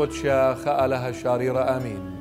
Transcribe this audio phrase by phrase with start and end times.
[0.00, 2.20] قدشة خألها شاريرة آمين.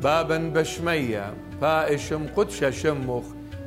[0.00, 3.24] بابا بشمية فائشم قدشة شمخ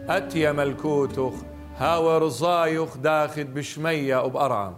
[0.09, 1.33] أتيا ملكوتخ
[1.77, 4.73] هاور زايخ داخل بشمية وبأرعى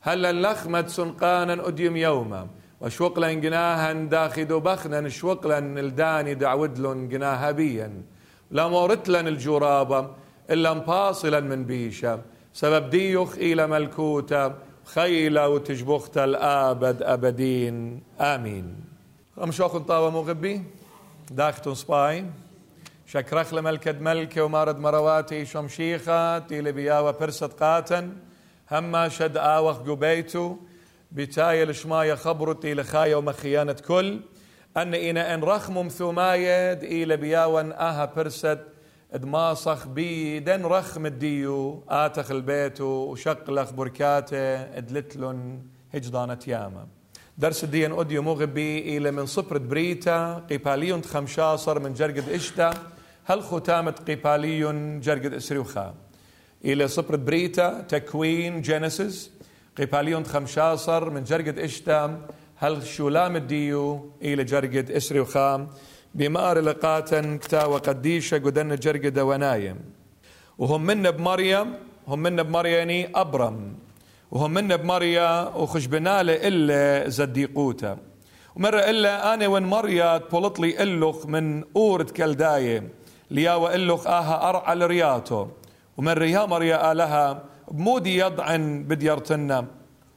[0.00, 2.46] هلا اللخمة سنقانا أديم يوما
[2.80, 8.02] وشوقلا جناها داخدو بخنا شوقلا الداني دعودلن جناها بيا.
[8.50, 10.10] لا مورتلن الجرابة
[10.50, 12.20] إلا مباصلا من بيشا
[12.52, 14.54] سبب ديوخ إلى ملكوتا
[14.94, 18.02] خيلة وتجبخت الآبد أبدين.
[18.20, 18.76] آمين.
[19.42, 20.62] أمشوخ طاوة مغبي
[21.30, 22.24] داختن سباي.
[23.06, 25.46] شكرخ لملكة ملكة ومارد مرواتي.
[25.46, 28.12] شمشيخة تيلي بياوة برست قاتن.
[28.70, 30.56] هما شد آوخ قبيتو.
[31.12, 34.20] بتاية لشماية خبرتي لخاية ومخيانة كل.
[34.76, 38.58] أن إنا إن رخم ثمايد إلى بياون آها برست
[39.14, 44.36] دماصخ بيدن رخم الديو آتخ البيت وشقلخ بركاته
[44.78, 45.62] ادلتلن
[45.94, 46.86] هجضانة ياما
[47.38, 52.70] درس الدين أوديو مغبي إلى من صفر بريتا قيباليون خمشاصر من جرقد إشتا
[53.24, 55.94] هل ختامة قيباليون جرقد إسريوخا.
[56.64, 59.30] إلى صفر بريتا تكوين جينيسيس
[59.76, 62.20] قيباليون خمشاصر من جرقد إشتا
[62.56, 65.68] هل شولام الديو إلى جرقد إسريوخا.
[66.14, 69.78] بمار لقاتا كتا وقديشة قدن جرقد ونايم
[70.58, 71.68] وهم من بمريم
[72.08, 73.74] هم من بمرياني أبرم.
[74.30, 77.98] وهم من بمريا وخش بنالة إلا زديقوتا
[78.56, 82.88] ومرة إلا أنا وين مريا تبولط لي إلخ من أورد كلداية
[83.30, 85.46] ليا وإلخ آها أرعى لرياتو
[85.96, 89.66] ومرة يا مريا آلها بمودي يضعن بديرتنا.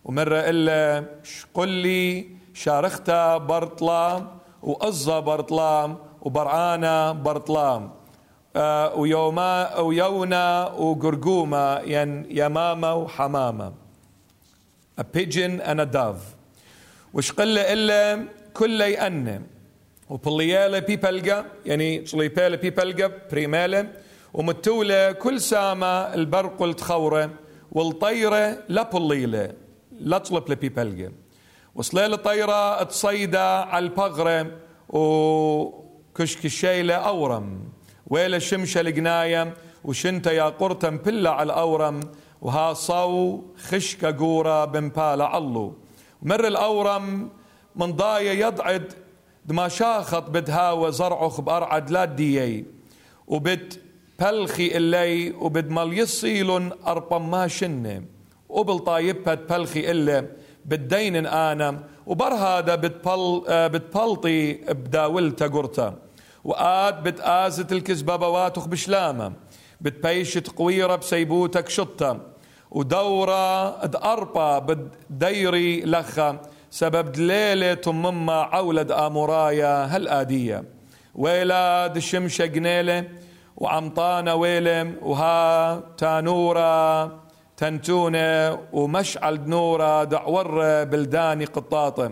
[0.06, 1.06] ومرة إلا
[1.54, 4.28] قل لي شارختا برطلام
[4.64, 7.92] وأزة برطلام وبرعانة برطلام.
[8.56, 13.74] آه ويوما ويونا وقرقومة ين يمامة وحمامة
[15.02, 16.22] a pigeon and a dove.
[17.14, 19.42] وش قلة إلا كل يأن
[20.10, 23.88] وبليالة بيبلقى يعني صليبالة بيبلقى بريمالة
[24.34, 27.30] ومتولة كل سامة البرق التخورة
[27.72, 29.52] والطيرة لا بليلة
[30.00, 31.12] لا طلب لبيبلقى
[31.76, 34.52] وصليلة طيرة تصيدة على البغرة
[34.90, 37.60] وكشك الشيلة أورم.
[38.08, 42.00] ويلا شمشة القناية وشنتا يا قرتم بلا على الأورم.
[42.42, 45.74] وها صو خشكة قورة بمبالة علو.
[46.22, 47.30] مر الأورم
[47.76, 48.94] من ضاية يضعد
[49.46, 52.66] دما شاخط بدهاوة زرعخ بأرعد لا ديي.
[53.28, 53.74] وبد
[54.20, 58.04] بلخي اللي وبد مال يصيلن أربم ما شنة.
[58.50, 60.28] وبالطايبة بلخي إلا
[60.66, 65.96] بدين أنا وبر هذا بتبل بتبلطي بداولتا قرتا
[66.44, 69.34] وآد بتآزت الكذبة بواتخ بشلامة
[69.82, 72.20] بتبيشت قويرة بسيبوتك شطة
[72.72, 76.42] ودورة أربا بديري لخا
[76.72, 80.64] سبب دليلة مما عولد آمورايا هالآدية.
[81.16, 83.10] ويلا دشمشة قنيلة
[83.58, 87.23] وعمطانة ويلم وها تانورة.
[87.58, 92.12] تنتونة ومشعل دنورة دعور بلداني قطاطة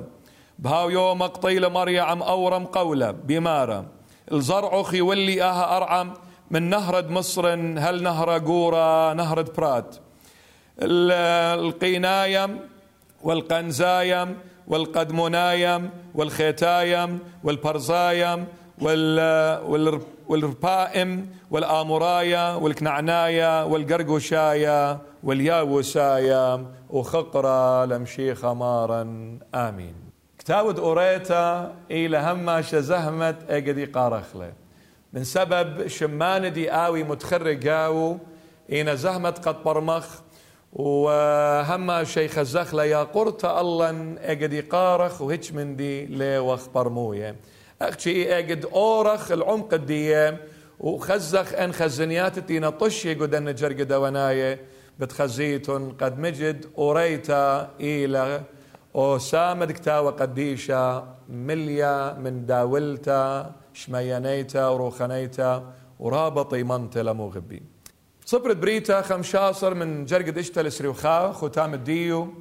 [0.59, 3.85] بهاو يوم قطيلة مريم أورم قولة بمارة.
[4.31, 6.13] الزرعخ يولي آها أرعم.
[6.51, 9.95] من نهرد مصر هل نهر قورة نهرد برات.
[10.81, 12.59] القينايم
[13.23, 14.37] والقنزايم
[14.67, 18.45] والقدمونايم والخيتايم والبرزايم
[20.29, 23.63] والربائم والآمورايا والكنعنايا
[25.23, 29.01] والقرقوشايا والياوسايا وخقرة لمشي خمارا.
[29.55, 29.95] آمين.
[30.39, 34.53] كتاود أوريتا إلى هما شزهمت أجدي قارخلة.
[35.13, 38.17] من سبب شماندي آوي متخرجاو
[38.71, 40.05] إن زهمت قد برمخ
[40.73, 47.35] وهم شيخ الزخلة يا قرت الله اجد قارخ وهيش من دي لوخ برموية.
[47.81, 50.37] أختي اجد أورخ العمق الدية
[50.79, 54.59] وخزخ أن خزنيات تينا طشي قدن جرق دواناية
[55.01, 58.41] بتخزيتن قد مجد أوريتا إلى
[58.93, 67.63] وسامد كتاوة قديشة مليا من داولتا شميانيتا وروخنيتا ورابطي منتلا لمغبي
[68.25, 72.33] صبرت بريتا خمشاصر من جرقد اشتل سريوخا ختام الديو.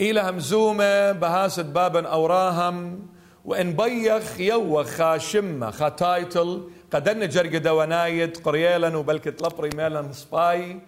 [0.00, 3.06] إلى همزومة بهاسة بابا أوراهم.
[3.44, 10.80] وإن بيخ يوخ خاشمة خاتايتل قدن جرقد ونايد قريالا وبلكت لبري ميلا سباي.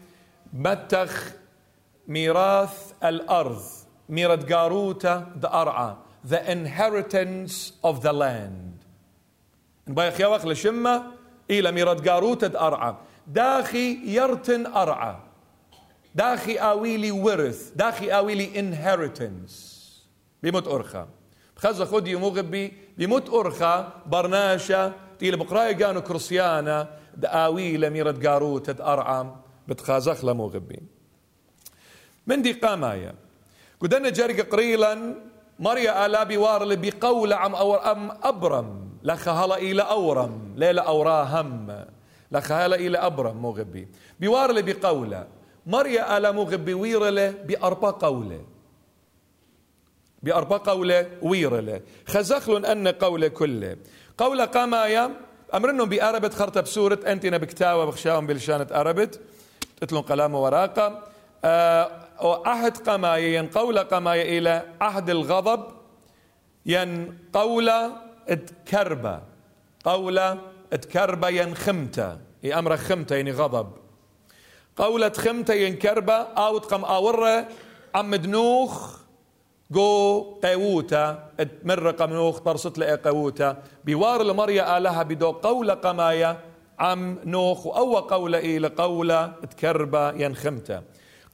[0.52, 1.32] متخ
[2.08, 3.62] ميراث الأرض
[4.08, 8.85] ميرت قاروتا ذا أرعى the inheritance of the land.
[9.87, 11.02] بيخ يوخ لشمة
[11.50, 12.94] إلى ميرت قاروتا ذا أرعى.
[13.26, 15.17] داخي يرتن أرعى.
[16.14, 17.73] داخي آويلي ورث.
[17.76, 19.52] داخي آويلي inheritance.
[20.43, 21.08] بموت أرخا.
[21.56, 29.39] خزا خدي مغبي بموت أرخا برناشا تيل بقراية كانوا كرسيانا دآويلة ميرت قاروت أرعم
[29.70, 30.81] بتخازخ لمغبي
[32.26, 33.14] من دي قامايا
[33.81, 35.14] قدنا جارق قريلا
[35.58, 38.90] مريا آلا بوارل بقول عم أور أم أبرم.
[39.02, 40.55] لخهلا إلى أورم.
[40.56, 41.84] ليلة أوراهم
[42.32, 43.88] لخهلا إلى أبرم مغبي.
[44.20, 45.26] بوارل بقولة.
[45.67, 48.44] مريا آلا مغبي ويرله بأربع قولة.
[50.23, 53.76] بأربع قولة ويرله خزخلن أن قولة كله.
[54.19, 55.11] قولة قامايا.
[55.55, 59.20] أمرنهم بأربت خرطة بسورة أنت نبكتاوة بخشاهم بلشانة أربت.
[59.81, 61.03] تتلون قلام وراقة
[61.44, 61.91] أه
[62.47, 65.65] عهد قماية ين قول قماية إلى عهد الغضب
[66.67, 67.71] ين قول
[68.29, 69.21] اتكربة
[69.85, 70.19] قول
[70.73, 73.73] اتكربة ين خمتة إي أمر خمتة يعني غضب.
[74.77, 77.47] قولة خمتة ين كربة أو تقم أورة.
[77.94, 78.99] عم دنوخ
[79.71, 81.29] جو قووتا.
[81.41, 83.62] اتمر قمنوخ طرصت لأي قووتا.
[83.85, 86.37] بوار المريا آلها بدو قول قمايا
[86.81, 90.82] عم نوخ وأو قولة إلى قولة تكربة ين خمتة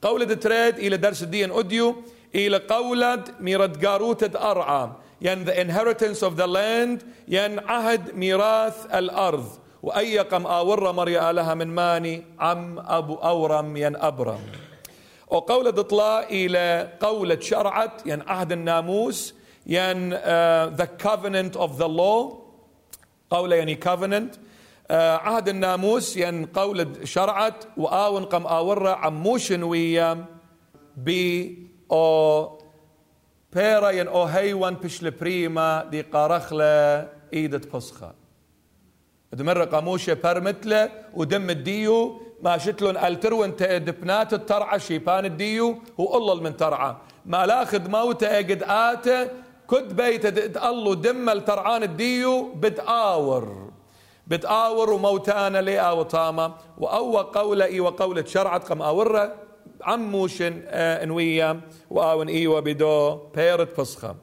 [0.01, 1.95] قولة تريد إلى درس الدين أوديو
[2.35, 4.89] إلى قولة ميرد قاروتة أرعى.
[5.21, 9.45] ين the inheritance of the land ين عهد ميراث الأرض.
[9.83, 14.39] وأي قم آور مريا لها من ماني عم أبو أورم ين أبرم.
[15.27, 19.33] وقولة اطلاع إلى قولة شرعت ين عهد الناموس
[19.67, 20.17] ين uh,
[20.77, 22.35] the covenant of the law.
[23.29, 24.37] قولة يعني covenant.
[24.91, 30.25] عهد الناموس ين قول شرعت وآون قم آورا عموشن ويا
[30.97, 31.57] بي
[31.91, 32.59] أو
[33.53, 38.13] بيرا ين أو هيوان بشل بريما دي قارخلة ايدة بسخة
[39.33, 46.95] دمر قاموشة برمتلة ودم الديو ما شتلون الترون دبنات الترعة شيبان الديو والله من ترعى
[47.25, 49.29] ما لاخذ موته قد آته
[49.71, 50.25] كد بيت
[50.57, 53.66] الله دم الترعان الديو بتآور
[54.27, 59.35] بتآور وموتانا لي وطامة وأو قولة وقولة شرعت قم أورة
[59.81, 64.15] عموشن آه انويا وآون إيوة بدو بيرت فسخة.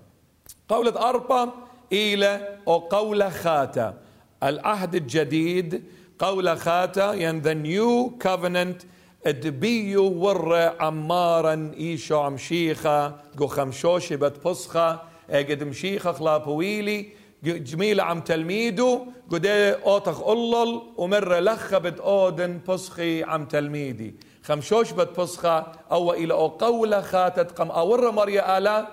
[0.69, 1.51] قولة أربا
[1.93, 3.95] إيلة أو قولة خاتا.
[4.43, 5.85] العهد الجديد
[6.19, 8.83] قولة خاتا ين ذا نيو كوفننت
[9.27, 15.01] أدبيو ور عمارا إيشو عم شيخة قو خمشوشي بت فسخة.
[15.31, 17.09] اجد مشيخة خلابويلي
[17.45, 19.01] جميلة عم تلميده
[19.31, 26.35] قد أوتخ أولل ومرة لخ بد أودن بسخي عم تلميدي خمشوش بد بسخة أو إلى
[26.35, 28.87] أو قولة خاتت قم أور مريا آلا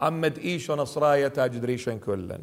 [0.00, 2.40] عمد إيشو نصرايا تاجد ريشن كلن.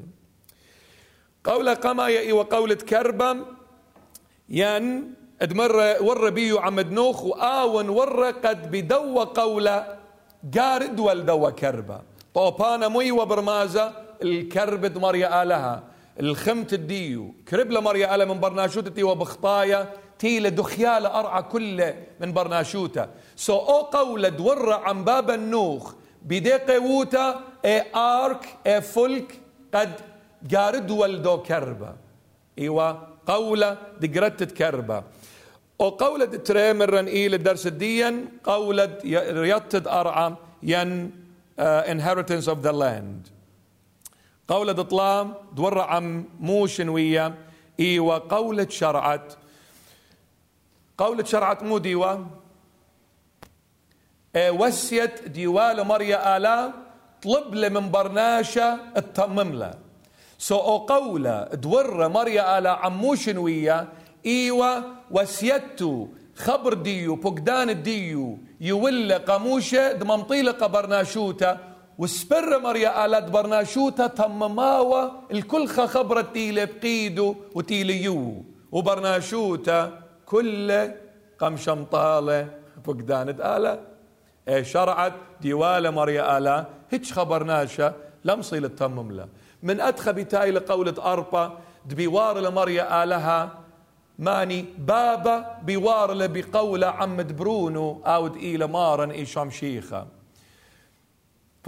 [1.44, 3.46] قولة قمايا وقولة كربم
[4.50, 9.98] ين ادمر ور بيو عمد نوخ وآون ور قد بدو قولة
[10.58, 12.02] قارد والدو كربة.
[12.34, 15.84] طوبانا مي وبرمازة الكرب مريا آلها
[16.20, 23.58] الخمت الديو كرب مريا آلها من برناشوتتي وبخطايا تيل دخيالة أرعى كله من برناشوتا سو
[23.58, 25.94] أو قولة دور عن باب النوخ
[26.26, 29.40] بدي قووتا إي آرك إي فلك
[29.74, 29.92] قد
[30.44, 31.96] جارد ولدو كربة.
[32.60, 32.94] إيوا
[33.28, 35.04] قولة دقرتت كربة.
[35.82, 38.98] أو قولة تريمرن إلى الدرس الدين قولة
[39.32, 40.34] ريطد أرعى
[40.64, 41.12] ين
[41.60, 43.30] uh, inheritance of the land.
[44.50, 47.36] قولة ضطلام دور عم موشن ويا
[47.80, 49.34] إيوه قولة شرعت.
[50.98, 52.26] قولة شرعت مو ديوا
[54.36, 56.74] اي وسيت ديوال مريا آلا
[57.22, 59.74] طلب له من برناشة تطمم له.
[60.38, 63.88] سو قولة دور مريا آلا عموشن ويا
[64.26, 71.69] إيوه وسيتو خبر ديو فقدان الديو يولى قاموشة دممطيلة قبرناشوتا
[72.00, 80.92] وسبر مريا آلات برناشوتا تمماوا الكل خبرت تيلي بقيدو وتيليو وبرناشوتا كل
[81.40, 82.48] قم شمطالة
[82.86, 83.80] فقدان آلة.
[84.48, 86.66] إيه شرعت ديوالة مريا آلة.
[86.90, 87.94] هيش خبرناشا
[88.26, 89.28] لم صيل تمم له
[89.64, 93.40] من أدخى بتاي لقولة أربا دبيوار لمريا آلها.
[94.20, 98.02] ماني بابا بيوار بقولة عمد برونو.
[98.06, 100.19] أو إلى مارن إيشام شيخة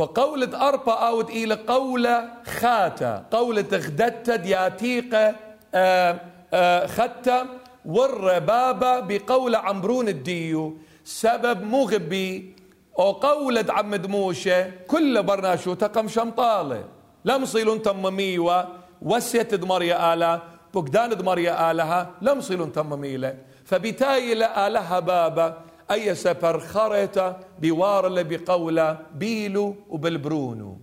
[0.01, 3.25] فقولة أربا أود إلى قولة خاتا.
[3.31, 5.35] قولة غدتا دياتيقة
[5.75, 6.19] آه،
[6.53, 7.45] آه، ختا
[7.85, 10.77] ور بابا بقولة عمرون الديو.
[11.03, 12.55] سبب مغبي.
[12.99, 16.83] أو قولة عم دموشة كل برناشو تقم شمطالة.
[17.25, 18.67] لم صيلون تمميوة
[19.01, 20.41] وسيت دمريا آلا.
[20.73, 22.09] بقدان دمريا آلها.
[22.21, 24.33] لم صيلون تمميلة فبتاي
[24.67, 25.57] آلها بابا.
[25.91, 30.77] أي سفر خرطة بوار بقولة بيلو وبالبرونو.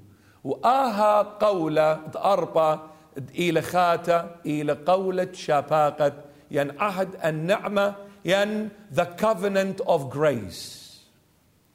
[0.44, 2.90] وآها قولة أربا
[3.38, 6.12] إلى خاتة إلى قولة شفاقة
[6.50, 11.00] ين عهد النعمة ين the covenant of grace.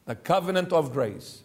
[0.06, 1.44] The covenant of grace.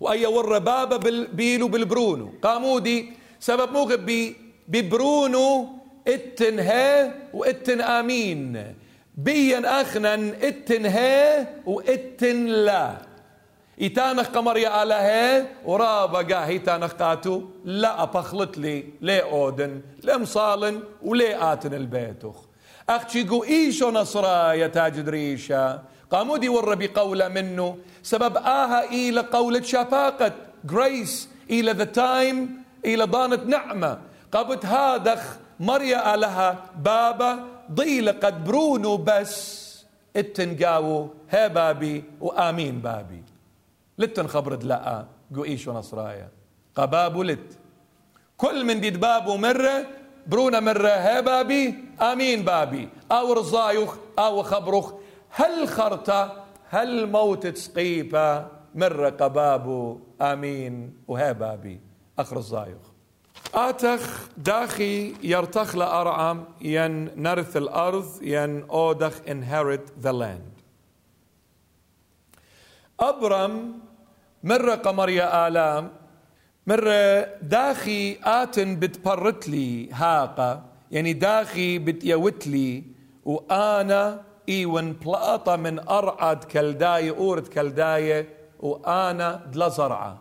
[0.00, 0.96] وأي ور بابا
[1.32, 2.32] بيلو بالبرونو.
[2.42, 4.34] قامودي سبب موغب
[4.68, 5.68] ببرونو
[6.08, 8.74] إتن ها وإتن آمين.
[9.16, 12.96] بيا اخنن إتن ها وإتن لا.
[13.82, 17.42] إتانخ قمر يا ها ورابا قاه إتانخ قاتو.
[17.64, 22.36] لا أبخلت لي لي أودن لمصالن ولي آتن البيتخ
[22.88, 29.62] أختي قو إيشو نصرا يا تاج دريشة قامودي ور بقولة منه سبب آها إلى قولة
[29.62, 30.32] شفاقة.
[30.64, 33.98] جريس إلى ذا تايم إلى ضانة نعمة.
[34.32, 39.66] قبت هادخ مريا لها بابا ضيل قد برونو بس
[40.16, 43.22] اتنقاو ها بابي وآمين بابي.
[43.98, 46.28] لتن خبرد لا قو إيشو نصرايا.
[46.74, 47.58] قباب لت.
[48.36, 49.86] كل من ديد بابو مرة
[50.26, 52.88] برونا مرة ها بابي آمين بابي.
[53.12, 54.92] أو رزايخ أو خبرخ
[55.30, 61.80] هل خرطة هل موت تسقيفة مرة قبابو آمين وها بابي.
[62.18, 62.85] أخر الزايخ
[63.56, 70.56] آتخ داخي يرتخ لأرعم ين نرث الأرض ين أودخ inherit the land.
[73.00, 73.78] أبرم
[74.44, 75.90] مرة قمرية آلام
[76.66, 82.84] مرة داخي آتن بتبرت لي هاقة يعني داخي بتيوت لي
[83.24, 88.28] وأنا إيون بلاطة من أرعد كلداية أورد كلداية
[88.60, 90.18] وأنا دلا زرعة.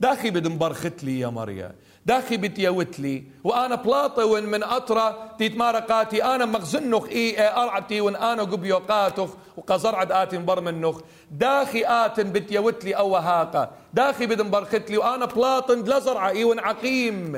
[0.00, 1.74] داخي بدن برخت لي يا مريا.
[2.06, 8.78] داخي بتيوت لي وأنا بلاطون من اطرا تيتمارقاتي أنا مغزنخ إي أرعبتي وإن أنا قبيو
[8.78, 11.00] قاتخ وقزرعد اتن بر منخ.
[11.30, 13.70] داخي آتن بتيوت لي أو هاقة.
[13.94, 17.36] داخي بدن برخت لي وأنا بلاطن دلزرعة إي وإن عقيم.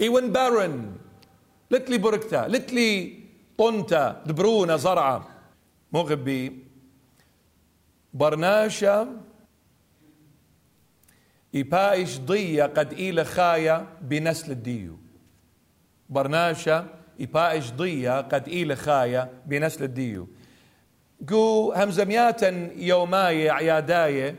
[0.00, 0.92] إي وإن بارن.
[1.70, 3.18] لتلي بركتا لتلي
[3.58, 5.28] طنتا دبرونا زرعة.
[5.92, 6.66] مغبي
[8.14, 9.20] برناشا
[11.54, 14.98] إيبايش ضية قد إيل خايا بنسل الديو.
[16.08, 16.86] برناشا
[17.20, 20.28] إيبايش ضية قد إيل خايا بنسل الديو.
[21.28, 24.34] قو همزمياتا يوماي عياداي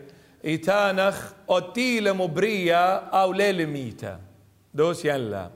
[0.46, 4.20] إيتانخ أوتيل مبرية أو ليل ميتا.
[4.74, 5.52] دوس يلا.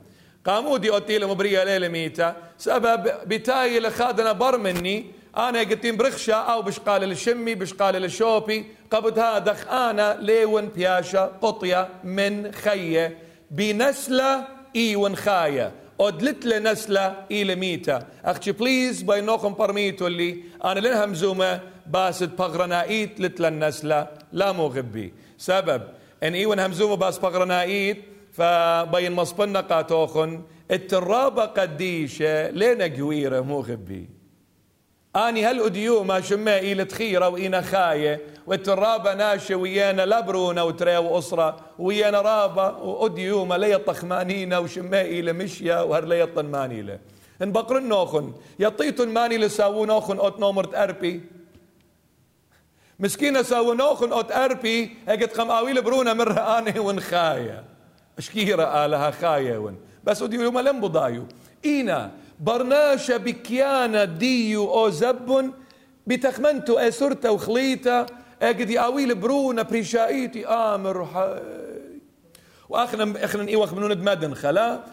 [0.46, 2.36] قامودي أوتيل مبرية ليل ميتا.
[2.58, 5.06] سبب بتاي لخادنا برمني
[5.38, 12.52] أنا قلتين برخشة آو بشقال الشمي بشقال الشوبي قبض هذا أنا ليون بياشا قطية من
[12.52, 13.18] خية
[13.52, 21.06] بنسلة ايون خاية ادلت لنسلة اي لميتا أختي بليز باي نوخم برميتو اللي أنا لنها
[21.06, 25.82] مزومة باسد بغرنائيت لتل النسلة لا مو غبي سبب
[26.24, 28.04] ان ايون همزومة باس بغرنائيت
[28.34, 30.42] فبين مصبنا قاتوخن
[30.72, 34.17] الترابة قديشة لين قويرة مو غبي
[35.18, 42.22] آني هالأديو ما شما إلى تخيرة وإنا خاية؟ والترابة ناشة ويانا لبرونة وتري وأسرة ويانا
[42.22, 47.00] رابة وأديو ما لي طخمانينا وشما إلى مشيا وهر لي طنمانيلة
[47.42, 51.22] إن بقرن نوخن يطيتن ماني لساوو نوخن أوت نومرت أربي.
[53.00, 57.64] مسكينة ساوو نوخن أوت أربي هكت قم آويل برونا مرة آني ون خاية.
[58.18, 59.78] أشكيرة آلها خاية ون.
[60.04, 61.26] بس أديو ما لم بضايو.
[61.66, 65.52] إينا برناشا بكيانا ديو أو زب
[66.08, 68.06] بتخمنتو اسرتا وخليتا
[68.42, 71.40] اجدي اويل برونا بريشايتي آمر حي
[72.70, 74.84] وأخنا أخنا ايوخ منون مدن خلا.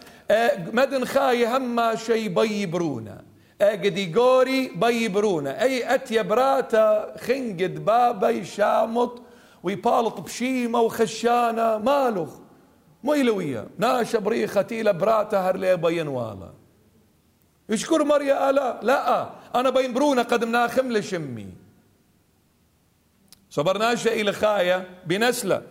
[0.73, 3.21] مدن خاي هما شي بي برونا.
[3.61, 5.61] اجدي جوري بي برونا.
[5.61, 9.21] أي أتيا براتا خنقد بابا يشامط
[9.63, 12.29] ويبالط بشيمة وخشانة مالوخ.
[13.03, 16.49] ميلوية ناشا بريخة تيلا براتا هرلي بين والا
[17.69, 21.47] يشكر مريا لا لا أنا بين برونة قد مناخم لشمي
[23.49, 25.61] صبرناش إلى خايا بنسلة.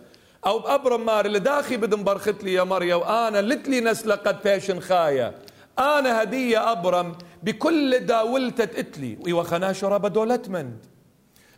[0.45, 4.79] أو بأبرم مار اللي داخي بدن برخت لي يا مريا وأنا لتلي نسلة قد فاشن
[4.79, 5.33] خايا.
[5.79, 10.85] أنا هدية أبرم بكل داولتة إتلي ويوخنا شرب دولتمند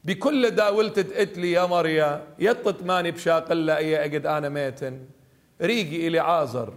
[0.03, 2.23] بكل داولتة إتلي يا مريا.
[2.39, 4.99] يطت ماني بشاق الله أي أجد أنا ميتن.
[5.61, 6.73] ريقي إلي عازر.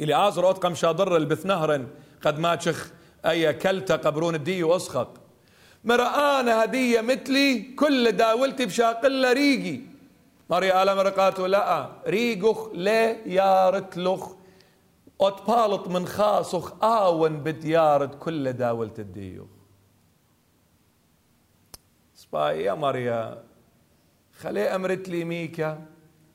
[0.00, 1.86] إلي عازر أوت قم شاضر البثنهرن
[2.22, 2.90] قد ما تشخ
[3.26, 5.08] أي كلتا قبرون الدي وأسخط
[5.84, 9.80] مرآنا هدية مثلي كل داولتي بشاقلة ريقي.
[10.50, 14.32] مري آلا مرقاتو لا ريقخ لا يارتلخ
[15.20, 19.48] أتبالط من خاصخ آون بديارة كل داولت الديوخ
[22.14, 23.42] سباي يا مريا
[24.38, 25.82] خلي أمرت لي ميكا.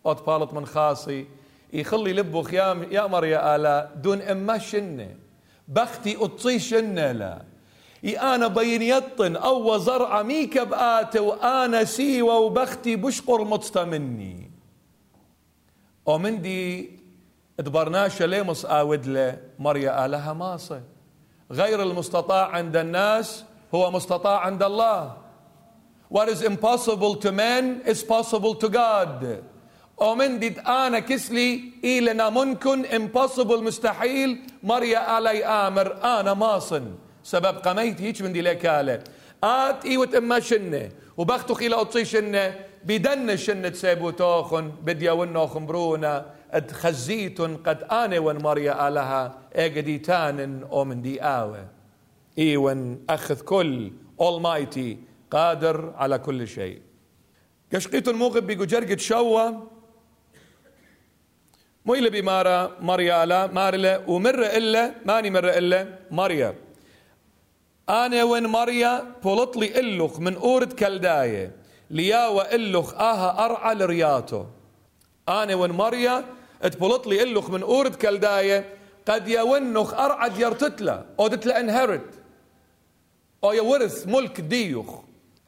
[0.06, 1.28] أطفالت من خاصي
[1.74, 5.16] يخلي لبخ يا يا مريا آلا دون إما شنة.
[5.72, 7.42] بختي أطي شنة لا
[8.06, 14.51] إي أنا بين يطن أو زرع ميكا بآت وأنا سيوة وبختي بشقر مطستا مني.
[16.06, 16.92] ومن دي
[17.60, 20.82] دبرناش ليمس آود له مريا آلها ماصة.
[21.51, 23.44] غير المستطاع عند الناس
[23.75, 25.18] هو مستطاع عند الله.
[26.10, 29.44] What is impossible to man is possible to God.
[30.01, 36.96] ومن دي أنا كسلي إلنا ممكن impossible مستحيل مريا علي آمر أنا ماصن.
[37.24, 39.03] سبب قميت هيك من دي لكالة.
[39.43, 42.55] آت إيوة إما شنة وبختخ إلى أطي شنة
[42.86, 48.72] بدن شنة سيبو توخن بديا ونوخن برونا أد خزيتن قد آني ون مريا
[50.72, 51.67] أو من دي آوة.
[52.38, 53.91] ايون أخذ كل
[54.22, 54.98] Almighty
[55.31, 56.81] قادر على كل شيء.
[57.74, 59.51] قشقيتن موغب بيقو جرقت شوا
[61.90, 66.56] إلا بمارا مريا لا مارلا ومر إلا ماني مر إلا مريا
[67.90, 71.56] أنا وين مريا بولطلي إلوخ من أورد كلداية
[71.90, 74.46] لياوة إلوخ آها أرعى لرياتو.
[75.30, 76.26] أنا وين مريا
[76.62, 78.66] تبلط لي إلوخ من أورد كلداية
[79.08, 82.10] قد يونخ أرعد يرتتلا أو دتلا إنهرت.
[83.44, 85.00] أو يورث ملك ديوخ.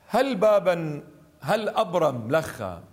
[0.08, 1.04] هل بابا
[1.42, 2.84] هل أبرم لخا؟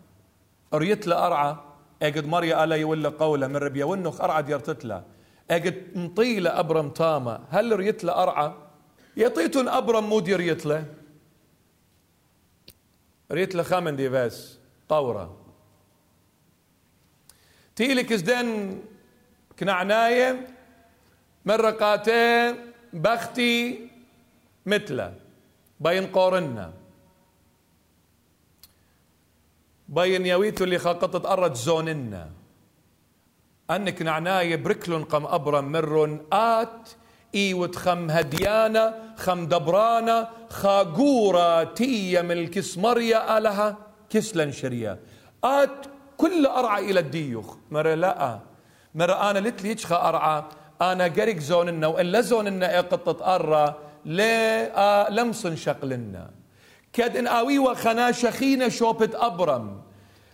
[0.75, 1.57] ريت أرعى.
[2.03, 5.05] أجد مريا ألا يولى قوله من ربيا ونخ أرعد يرتتلا.
[5.51, 7.45] أجد مطيلة أبرم تاما.
[7.51, 8.53] هل ريتلا أرعى؟
[9.17, 10.85] يطيتن أبرم مودي ريتلا
[13.33, 14.59] ريتلا خامن دي بس
[14.89, 15.37] طورة.
[17.77, 18.79] تيلك ازدن
[19.59, 20.47] كنعناية
[21.45, 22.55] مرة قاتين
[22.93, 23.89] بختي
[24.67, 25.15] مثله
[25.81, 26.80] بين قورنا.
[29.91, 32.31] بين يويتو اللي خاقطت أرد زوننا.
[33.71, 36.89] أنك نعناية بركلن قم أبرم مرن آت
[37.35, 43.77] إيوت خم هديانا خم دبرانا خاقورة تية من الكسمرية آلها
[44.11, 44.99] كسلن شريا.
[45.45, 47.57] آت كل أرعى إلى الديوخ.
[47.71, 48.39] مرة لا
[48.95, 50.45] مرة أنا لتلي يتشخى أرعى.
[50.83, 53.75] أنا قرق زوننا وإن لا زوننا إقطة أرى
[54.05, 56.40] ليه آه لمصن شقلنا.
[56.93, 59.81] كاد إن آويوا خنا شخينا شوبت أبرم.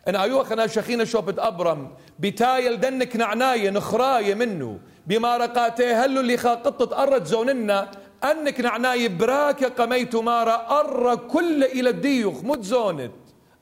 [0.09, 1.90] إن آويوا خنا شخينا شوبت أبرم.
[2.19, 7.90] بتايل دنك نعناية نخراية منه بما رقاته هلو اللي خاقطة أرد زوننا.
[8.25, 13.12] أنك نعناية براكة قميت مارا أر كل إلى الديوخ مت زونت.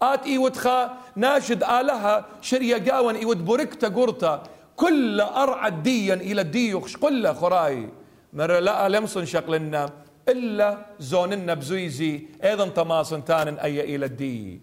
[0.02, 2.26] آت إيوت خا ناشد آلها.
[2.40, 4.42] شريا قاون إيوت بوركتا قرطة.
[4.76, 7.88] كل أرعى الديا إلى الديوخ قل خراي.
[8.33, 9.90] مرة لا لمصن شقلنا.
[10.28, 14.62] إلا زوننا بزويزي أيضا تماصن تان أي إلى الدي.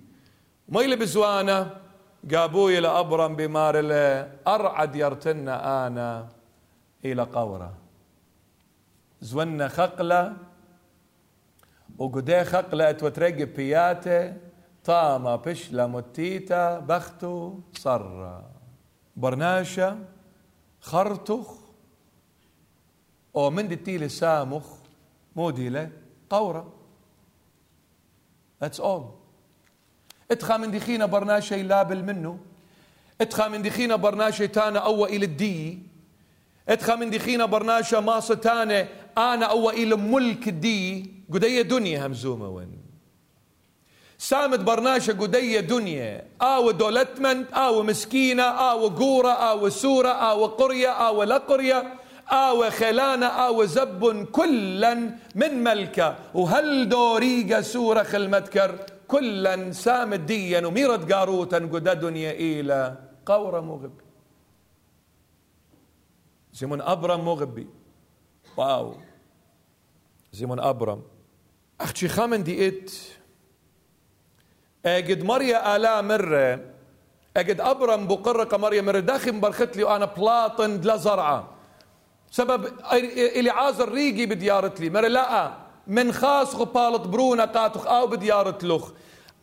[0.69, 1.81] ميل بزوانا
[2.33, 3.75] قابوي لأبرم بمار
[4.47, 6.29] أرعد يرتنا أنا
[7.05, 7.73] إلى قورة.
[9.21, 10.33] زونا خقلة
[11.97, 14.33] وقدي خقلة وترقي بياته
[14.83, 18.43] طاما بشلا متيتا بختو صر
[19.15, 20.05] برناشا
[20.81, 21.47] خرتخ
[23.35, 24.80] أو من دتيلي سامخ
[25.35, 25.89] موديلة
[26.29, 26.73] قورة
[28.63, 29.17] That's all.
[30.31, 32.37] اتخا من دخينا برناشي لابل منه.
[33.21, 35.79] اتخا من دخينا برناشي تانا أو إلى الدي.
[36.69, 41.11] اتخا من دخينا برناشا ماصة تانا أنا أو إلى ملك الدي.
[41.33, 42.81] قدية دنيا همزومة وين.
[44.17, 46.27] سامت برناشا قدية دنيا.
[46.41, 51.93] آو دولتمنت آو مسكينة آو قورة آو سورة آو قرية آو لا قرية
[52.31, 54.93] آو خلانة آو زب كلا
[55.35, 63.59] من ملكة وهل دوريقة سورة خلمتكر كلا سام ديا وميرت قاروتا قدا دنيا إلى قورة
[63.59, 64.03] مغبي.
[66.53, 67.67] زمن أبرم مغبي.
[68.57, 68.95] واو.
[70.31, 71.01] زمن أبرم.
[71.81, 72.91] أختي خامن دي إت؟
[74.85, 76.59] أجد مريا آلا مرة.
[77.37, 78.99] أجد أبرم بقرقة مريا مرة.
[78.99, 81.60] داخل برخت لي وأنا بلاطن لا زرعة.
[82.31, 82.65] سبب
[83.37, 84.89] إلي عازر ريقي بديارة لي.
[84.89, 85.51] مرة لا
[85.87, 88.89] من خاص غبالة برونا قاتخ أو بديارة لخ.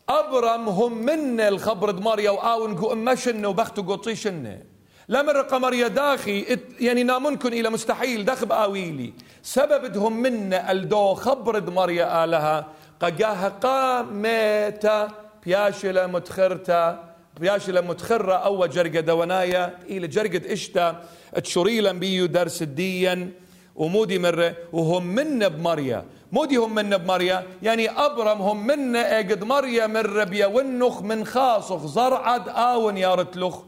[0.08, 4.62] أبرم هم من الخبر دماريا وآو نقو أمشن وبختو قطي شنة.
[5.08, 12.24] لمر قمر داخي يعني نامنكن إلى مستحيل دخب آويلي سبب هم من الدو خبر دماريا
[12.24, 12.66] آلها.
[13.00, 15.08] قجاها قامتا
[15.44, 17.07] بياشلة متخرتا.
[17.40, 21.02] بياشلة متخرة أو جرقة دوانايا إلى جرقة إشتا
[21.44, 23.30] تشريلا بيو درس الديا
[23.76, 29.86] ومودي مرة وهم منا بمريا مودي هم منا بمريا يعني أبرم هم منا قد مريا
[29.86, 33.58] مرة بيا ونخ من خاصخ زرعد آون يارتلخ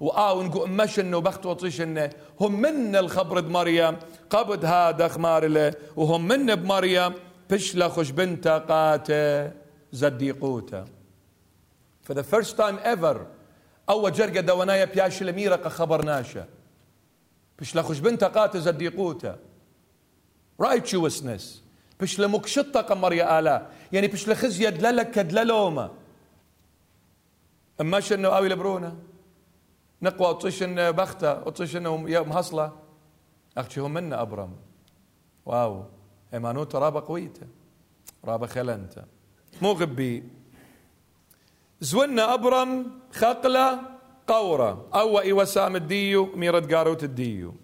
[0.00, 2.10] وآون قو مشن وبخت وطيشن.
[2.40, 3.96] هم منا الخبر بمريا
[4.30, 7.12] قبض هذا خمار وهم منا بمريا
[7.50, 9.50] بشلا خش بنتا قاته
[9.92, 10.97] زديقوتا
[12.08, 13.26] For the first time ever
[13.88, 16.46] أول جرقة دوانايا بياش الميرقة خبرناشا
[17.58, 19.38] بشلا خش بنتا قاته زديقوتا.
[20.62, 21.42] Righteousness
[22.00, 23.66] بشلا مكشطة قمر يا آلا.
[23.92, 25.90] يعني بشلا خزية دلالك كدلالوما
[27.80, 28.96] أما شنو آوي لبرونا
[30.02, 31.82] نقوى اطيشن بختة اطيشن
[32.28, 32.72] مهصلة
[33.56, 34.56] أختي هم منا أبرم.
[35.46, 35.84] واو.
[36.34, 37.46] ايمانوت رابا قويته
[38.24, 39.04] رابا خلنته
[39.62, 40.37] مو غبي.
[41.80, 43.80] زونا أبرم خقلة
[44.26, 44.88] قورة.
[44.94, 47.54] أو اي وسام الديو ميرد قاروت الديو.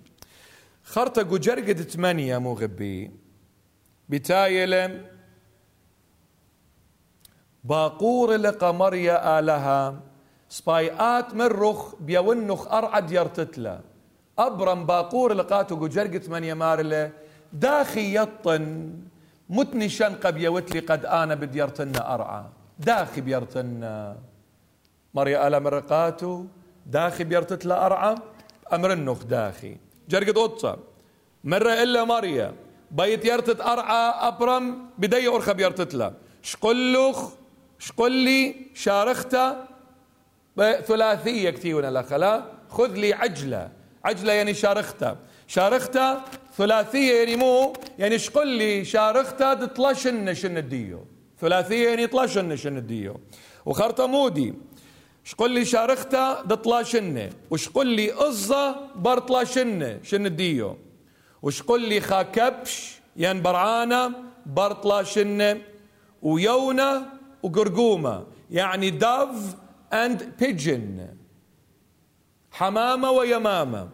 [0.85, 3.11] خرطة جرقد ثمانية مو غبي
[4.09, 5.01] بتايلة
[7.65, 10.01] باقور لقمر يا آلها.
[10.49, 13.81] سبايات مرخ بيونخ أرعد يرتتلا
[14.39, 17.13] أبرم باقور لقاتو جرقة ثمانية مارلة.
[17.53, 18.93] داخي يطن
[19.49, 22.45] متني شنقة بيوتلي قد أنا بديرتنا أرعى
[22.79, 24.17] داخي بيرتنا
[25.15, 26.45] مريا آلا مرقاتو
[26.87, 28.15] داخي بيرتتلا أرعى
[28.73, 29.77] أمر النخ داخي.
[30.09, 30.79] جرقد قطة
[31.45, 32.55] مرة إلا مريا
[32.91, 37.29] بيت يرتت أرعى أبرم بدي أرخب يرتت له شقلخ
[37.79, 39.57] شقلي شارخته
[40.57, 43.71] ثلاثية كتيونا لخلا خذ لي عجلة.
[44.05, 46.21] عجلة يعني شارخته شارخته
[46.57, 51.07] ثلاثية يعني مو يعني شقل لي شارخته تطلشن شن الديو.
[51.45, 53.21] ثلاثية يعني طلشن شن الديو
[53.67, 54.55] وخرطة مودي.
[55.25, 60.77] شقل لي شارخته دطلاشنه وشقل لي أزة برطلاشنه شن الديو
[61.43, 64.13] وشقل لي خاكبش ين برعانة
[64.47, 65.61] برطلة شنة
[66.23, 67.07] ويونة
[67.43, 68.27] وقرقومة.
[68.51, 69.57] يعني داف
[69.93, 71.09] اند بيجن
[72.51, 73.89] حمامة ويمامة.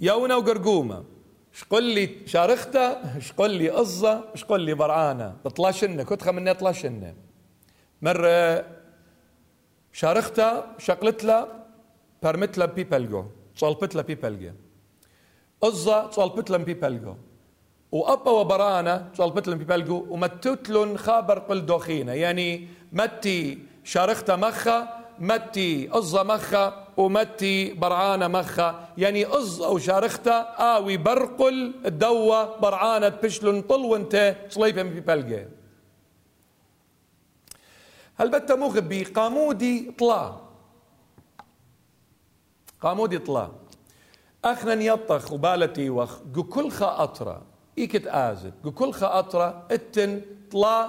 [0.00, 1.04] يونة وقرقومة.
[1.52, 5.36] شقل لي شارخته شقل لي قصة شقل لي برعانة.
[5.70, 7.14] شنة كتخة مني شنة
[8.02, 8.64] مرة
[9.92, 11.48] شارخته شقلت له
[12.22, 14.52] برمت له بيبلجو صلبت له بيبلجو
[15.60, 17.16] قصة صلبت لهم بيبلغو
[17.92, 22.12] وأبا وبرانا صلبت لهم بيبلغو ومتتلن خابر قل دوخينة.
[22.12, 28.88] يعني متي شارختا مخا متي قصة مخا ومتي برعانة مخا.
[28.98, 30.40] يعني قصة أو شارختا
[30.76, 35.44] آوي برقل الدوة برعانة بشلن طل وانت صليبة بيبلغو
[38.16, 40.36] هل بتا مغبي قامودي طلا؟
[42.80, 43.48] قامودي طلا.
[44.44, 46.18] أخنا يطخ وبالتي وخ
[46.50, 47.42] كل خاطرة
[47.78, 48.54] إيكت آزت.
[48.74, 50.20] كل خاطرة إتن
[50.52, 50.88] طلا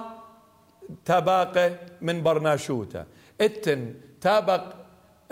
[1.04, 3.06] تباقة من برناشوتا.
[3.40, 4.81] إتن تابق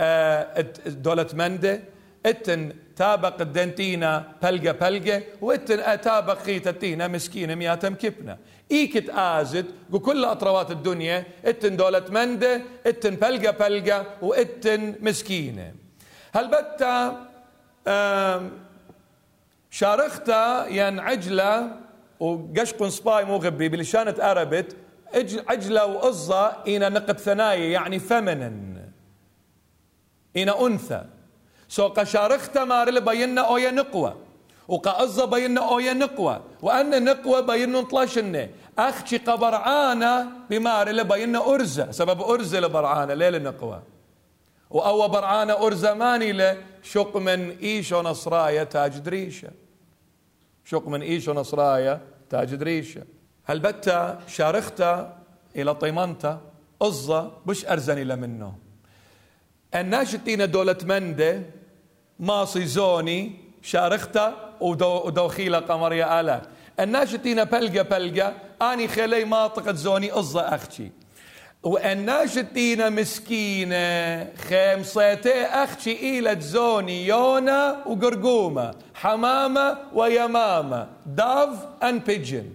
[0.00, 1.80] آه دولة مندة
[2.26, 8.36] اتن تابق الدنتينا بلقة بلقة واتن اتابق خيتتينا مسكينة مياتم كبنة
[8.70, 15.74] ايكت آزت كل أطروات الدنيا اتن دولة مندة اتن بلقة بلقة واتن مسكينة
[16.34, 17.26] هل بتا
[19.70, 21.70] شارختا ين عجلة
[22.20, 24.76] وقشقن سباي مو غبي بلشانة أربت
[25.48, 28.89] عجلة وقصة إنا نقد ثنايا يعني فمنن.
[30.36, 31.04] إنا أنثى.
[31.68, 34.16] سو قشارختا مارل بينا أويا نقوة
[34.68, 41.90] وقأزة بينا أويا نقوة وأن نقوة بينا نطلاشنة أختي قبرعانة بمارل بينا أرزة.
[41.90, 43.82] سبب أرزة لبرعانة ليل نقوة
[44.70, 49.50] وأو برعانة أرزماني له شق من إيش ونصرايا تاج دريشة.
[50.64, 53.02] شق من إيش ونصرايا تاج دريشة.
[53.44, 55.18] هل بتا شارختا
[55.56, 56.40] إلى طيمانتا؟
[56.82, 58.54] أزة بش أرزني لمنه.
[58.54, 58.69] الناشتين
[60.46, 61.42] دولة مندة
[62.18, 66.42] ماصي زوني شارختا ودوخيلة قمرية آلا
[66.80, 70.90] الناشتين بلقى بلقى أني خلي ماطقة زوني أزة أختي
[71.62, 75.30] وأناشتينا مسكينة خمسة
[75.64, 81.48] أختي إلى زوني يونا وقرقومة حمامة ويمامة داف
[81.82, 82.46] أن بيجن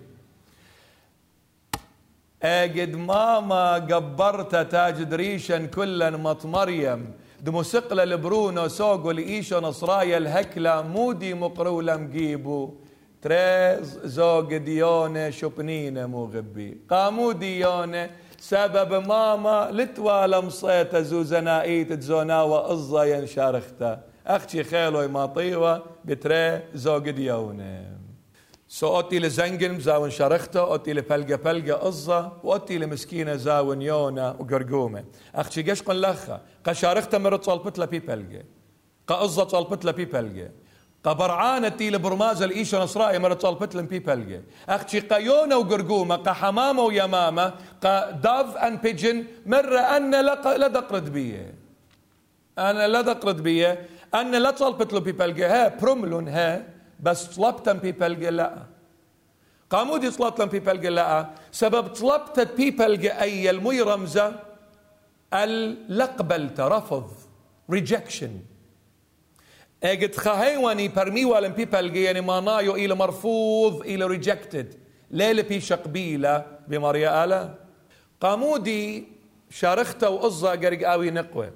[2.46, 10.82] أجد ماما قبرت تاج دريشن كلا مط مريم دمو سقل البرونو سوقو لإيشو نصرايا الهكلة
[10.82, 12.74] مودي مقرولة مجيبو
[13.22, 16.78] تريز زوج ديونة شبنينة مو غبي.
[16.90, 26.62] قامو ديونة سبب ماما لتوالا مصيت زوزنائيت تزونا وإزا ينشارختا أختي خيلو ما طيوة بتري
[26.74, 28.05] زوج ديونة.
[28.68, 35.04] سو أوتي لزنجن زاون شرخته أوتي لبلقة بلقة أزة وأوتي لمسكينة زاون يونا وقرقومة.
[35.36, 38.44] أختي قش قل لخا قشارخته مرت صلبت لبي بلقة
[39.08, 40.50] قأزة صلبت لبي بلقة
[41.04, 48.58] قبرعانة تي لبرمازة الإيشة نصرائي مرت صلبت لبي بلقة أختي قيونة وقرقومة قحمامة ويمامة قداف
[48.58, 51.54] أن بيجن مرة أن لدقرد بيه.
[52.58, 53.88] أنا لدقرد بيه.
[54.16, 56.75] أن لا طلبت له بيبلقة ها بروملون ها.
[57.06, 58.64] بس طلبتم بيبلقة لا.
[59.70, 61.30] قامودي طلبتم بيبلقة لا.
[61.52, 64.28] سبب طلبت بيبلقة أي المي رمزة؟
[65.34, 67.12] اللقبلت رفض
[67.72, 68.34] rejection.
[69.84, 74.66] أجد خهيواني برمي ولم بيبلقة يعني ما نايو إلى مرفوض إلى rejected.
[75.12, 77.54] ليلة بي شقبيلة بماريا آلا.
[78.22, 79.08] قامودي
[79.50, 81.52] شارخته وقصة قرق آوي نقوة.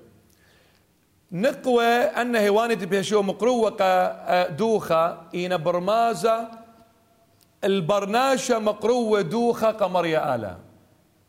[1.32, 3.78] نقوى أن هوانة بيشو مقروة
[4.48, 5.18] دوخة.
[5.36, 6.48] إن برمازة
[7.64, 10.58] البرناشة مقروة دوخة قمرية آلا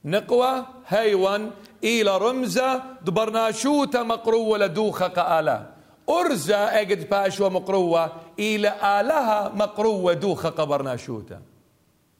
[0.05, 1.51] نقوى هيوان
[1.85, 5.67] إلى رمزة دبرناشوتا مقروة لدوخة قالا
[6.09, 11.41] أرزا أجد باشو مقروة إلى آلها مقروة دوخة قبرناشوتا.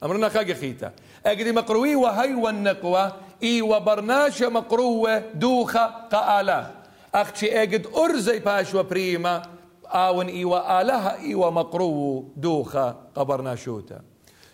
[0.03, 0.91] أمرنا خاقي خيتا.
[1.25, 3.11] أجد مقروي وهيوان نقوى
[3.43, 6.80] إي وبرناشة مقروة دوخة قالا
[7.15, 9.41] أختي أجد أرزي باشوا بريما
[9.85, 14.01] آون إيوا آلها إيوا مقرو دوخة قبرنا شوتا.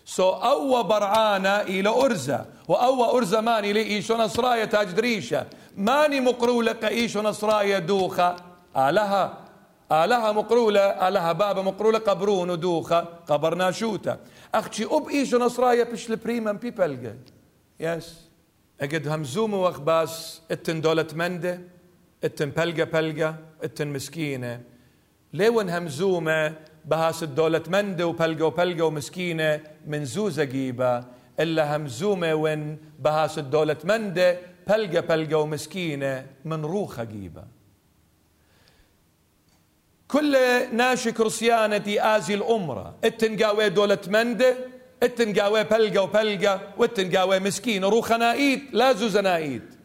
[0.04, 5.46] سو أو برعانا إلى أرزة وأو أرزة ماني لإيشو نصرايا تاج دريشة.
[5.76, 8.36] ماني مقرو لك إيشو نصرايا دوخة
[8.76, 9.38] آلها
[9.92, 14.18] آلها مقرولة آلها بابا مقرولة قبرون ودوخة قبرنا شوتا.
[14.54, 17.12] أختي أب إيشو نصرايا بش البريما بيبلغ
[17.80, 18.28] يس
[18.80, 21.06] أجد همزوم وأخباس اتن دولة
[22.24, 24.60] اتن بلقة بلقة اتن مسكينة
[25.32, 26.54] ليون همزومة
[26.84, 31.04] بهاس الدولة مندة وبلقة وبلقة ومسكينة من زوزة جيبة
[31.40, 37.44] إلا همزومة وين بهاس الدولة مندة بلقة بلقة ومسكينة من روخة جيبة
[40.08, 40.36] كل
[40.72, 43.36] ناشي كرسيانتي آزي الأمرة اتن
[43.74, 44.56] دولة مندة
[45.02, 49.77] اتن قاوي بلقة وبلقة واتن قاوي مسكينة روخة نايت لا زوزة نايت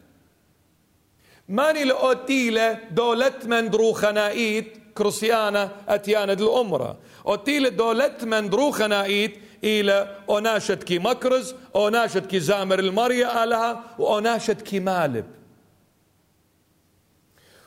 [1.48, 10.18] ماني لأوتيلة دولت من درو خنايت كروسيانا أتيانا الأمرة أوتيلة دولت من درو خنايت إلى
[10.30, 15.24] أناشد كي مكرز أناشد كي زامر المريا آلها وأناشد كي مالب.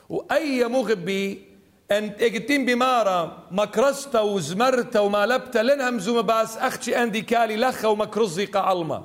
[0.08, 1.44] وأي مغبي
[1.90, 9.04] أنت اجتين بمارا مكرستا وزمرتا ومالبتا لنهم زوم باس أختي أندي كالي لخا ومكرزي قعلمة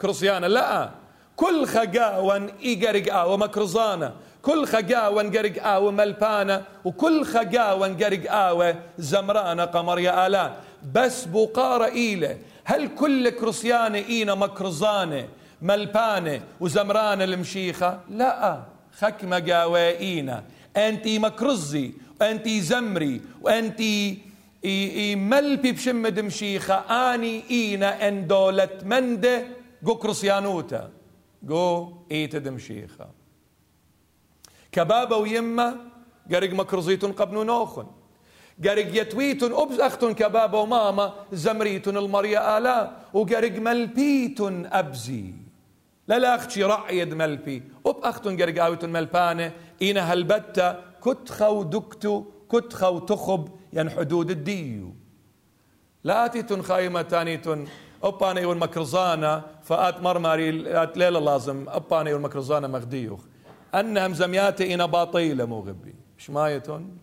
[0.00, 0.90] كروسيانا لا.
[1.36, 9.64] كل خجاوان إيجرق آوة مكرزانة كل خجاوان قرق آوة ملبانة وكل خجاوان قرق آوة زمرانة
[9.64, 10.52] قمر يا آلان.
[10.94, 12.38] بس بقارة إيلة.
[12.64, 15.28] هل كل كرسيانة إينا مكرزانة
[15.62, 18.62] ملبانة وزمرانة المشيخة؟ لا.
[18.98, 20.44] خك مقاوة إينا.
[20.76, 24.18] أنتي مكرزي وأنتي زمري وأنتي
[25.16, 26.74] ملبي بشمد مشيخة.
[26.74, 29.42] آني إينا أن دولة منده
[29.82, 30.90] جو كرسيانوتا.
[31.46, 33.08] جو ايت دمشيخة
[34.72, 35.76] كبابة ويمة
[36.32, 37.86] قرق مكرزيتون قبن نوخن
[38.64, 45.34] قرق يتويتون أبز أختن كبابة وماما زمريتون المريا آلا وقرق ملبيتون أبزي
[46.08, 52.88] لا لا أختي رعيد ملبي أب أختن قرق آويتون ملبانة إينا هلبتا كتخا ودكتو كتخا
[52.88, 54.94] وتخب ين حدود الديو
[56.04, 57.68] لا تيتون خايمة تانيتون
[58.02, 60.50] أباني والمكرزانة فآت مرماري
[60.96, 63.20] ليلة لازم أباني والمكرزانة مغديوخ.
[63.74, 65.94] أنهم زمياتي إنا باطيلة مو غبي.
[66.18, 66.98] شمايتون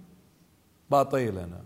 [0.90, 1.62] باطيلنا.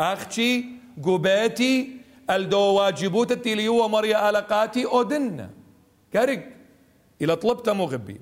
[0.00, 0.64] أختي
[1.04, 1.96] قبيتي
[2.30, 5.50] الدو واجبوت التيليو مريا ألقاتي أودنا
[6.12, 6.48] كارق
[7.22, 8.20] إلى طلبت مو غبي.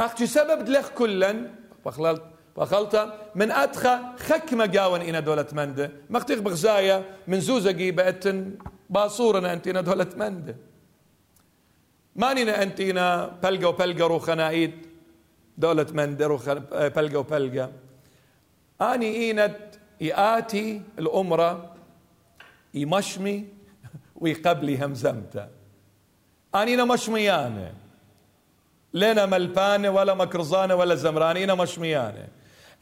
[0.00, 1.50] أختي سبب لخ كلا
[1.84, 2.22] فخلت
[2.56, 8.44] فخلت من أدخى خك مقاون إنا دولة منده مختيخ بغزايا من زوزة قيبة
[8.90, 10.56] باصورنا أنتينا دولة منده
[12.16, 14.86] مانينا أنتينا بلقى وبلقى روخنايد
[15.58, 16.52] دولة منده روخ
[16.96, 17.70] بلقى وبلقى
[18.80, 19.56] أني إينت
[20.00, 21.74] يآتي الأمرة
[22.74, 23.46] يمشمي
[24.16, 25.46] ويقبلي همزمته.
[26.54, 27.72] أنينا مشميانة.
[28.94, 32.28] لنا ملبانة ولا مكرزانة ولا زمرانينا مشميانة.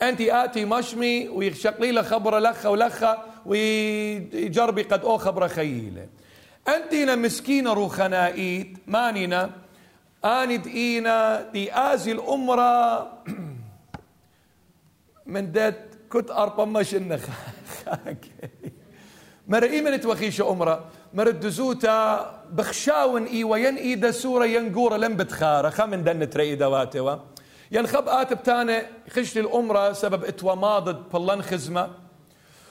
[0.03, 6.07] أنت آتي مشمي ويشقلي له خبر لخة ولخة ويجربي قد أو خبر خيلة
[6.69, 9.51] أنتينا مسكينة روخنائيت مانينا
[10.25, 13.09] آند إينا دي آزي الأمرة
[15.27, 17.19] من دات كنت أربا مشن
[19.49, 20.85] مر إيمن توخيش أمرا.
[21.15, 25.71] مر الدزوتا بخشاون إي وين إيدا سورة ينقورة لم بتخارة.
[25.71, 27.17] خمن دن تري دواتوا.
[27.73, 31.91] ينخب آتب تاني خش الأمرة سبب إتوا ماضد بلان خزمة.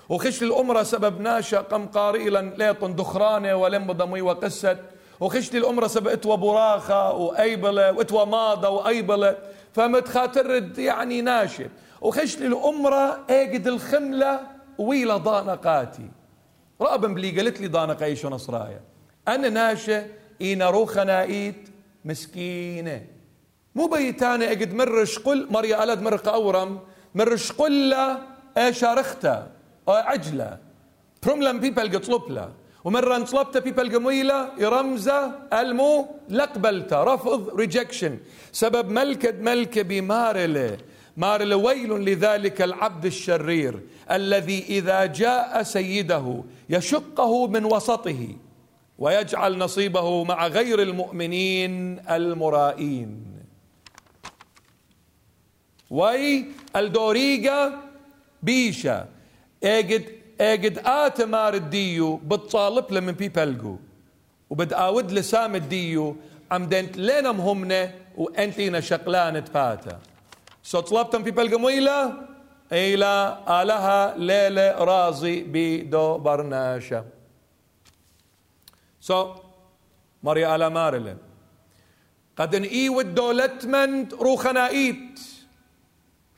[0.10, 4.78] وخش الأمرة سبب ناشا قم قارئلا ليطن دخرانة ولم ضمي وقست.
[5.20, 9.38] وخشت الأمرة سبب اتوا براخة وأيبلة واتوا ماضة وأيبلة.
[9.74, 11.70] فمتخاترد يعني ناشب
[12.02, 14.40] وخشت الأمرة أجد الخملة
[14.78, 16.10] ويلا ضانقاتي
[16.82, 18.82] رأبا بلي قالت لي ضانق إيش نصرايا
[19.28, 20.06] أنا ناشة
[20.42, 21.70] إينا روخ نايت
[22.06, 23.06] مسكينة.
[23.76, 26.80] مو بيتانة أجد مرش قل مريا ألد مرق أورم.
[27.16, 27.96] مرش قل
[28.72, 29.57] شارختا
[29.88, 30.58] عجلة
[31.24, 37.04] بروملم بيبل قطلب له ومرة انطلبت بيبل قمويلة يرمزة المو لقبلته.
[37.04, 38.18] رفض ريجكشن
[38.52, 40.78] سبب ملكد ملكة بمارله
[41.18, 43.80] مارل ويل لذلك العبد الشرير
[44.12, 48.28] الذي إذا جاء سيده يشقه من وسطه
[48.98, 53.26] ويجعل نصيبه مع غير المؤمنين المرائين.
[55.90, 56.46] وي
[56.76, 57.74] الدوريقة
[58.44, 59.17] بيشا.
[59.76, 60.06] اجد
[60.42, 63.76] اجد آت مار الديو بتطالب له من بيبلقو
[64.50, 66.16] وبدآود لسام الديو
[66.52, 67.82] عمدنت لينم همنا
[68.18, 70.00] وانتينا شقلان تفاتا
[70.64, 72.00] سو طلبتم بيبلقو ميلا
[72.72, 73.14] إلى
[73.60, 77.06] آلها ليلة رازي بدو برناشا
[79.08, 79.20] سو
[80.24, 81.18] مريا على مارلة
[82.38, 85.20] قد ان ايود دولتمند روخنايت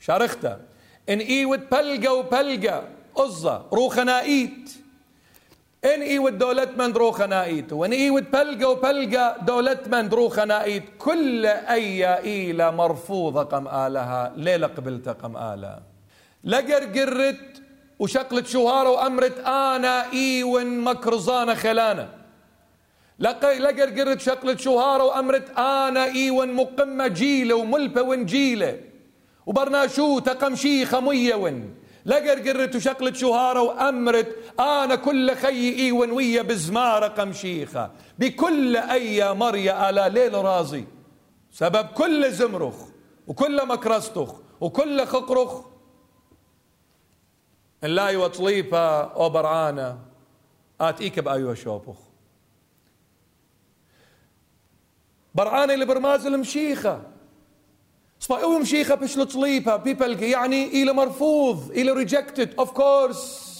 [0.00, 0.60] شارختا.
[1.08, 2.78] إن ايود بلقا وبلقا
[3.16, 4.70] أزة روخنايت
[5.84, 13.68] إن ايود دولتمند روخنايت وإن ايود بلقا وبلقا دولتمند روخنايت كل أي إيلة مرفوضة قم
[13.68, 15.82] آلها ليلة قبلت قم آلها.
[16.44, 17.62] لقر قرت
[17.98, 22.08] وشقلت شهارة وأمرت أنا إيون مكرزانة خلانة
[23.18, 28.80] لقر قرت شقلت شهارة وأمرت أنا إيون مقمة جيلة وملبة ونجيلة
[29.46, 31.74] وبرناشو تقمشيخة مية ون.
[32.06, 37.90] لقر قرت وشقلت شهارة وأمرت أنا كل خي إيون ويا بزمارة قمشيخة.
[38.18, 40.84] بكل أي مريا ألا ليل رازي.
[41.52, 42.74] سبب كل زمرخ
[43.26, 45.60] وكل مكرستخ وكل خقرخ.
[47.82, 49.98] لا وطليبة أو برعانة
[50.80, 51.96] آتيك بأيوة شوبخ.
[55.34, 57.02] برعانة اللي برماز المشيخة
[58.20, 63.50] صفا أو مشيخة بش لطليبة بيبل يعني إلى مرفوض إلى ريجكتد اوف كورس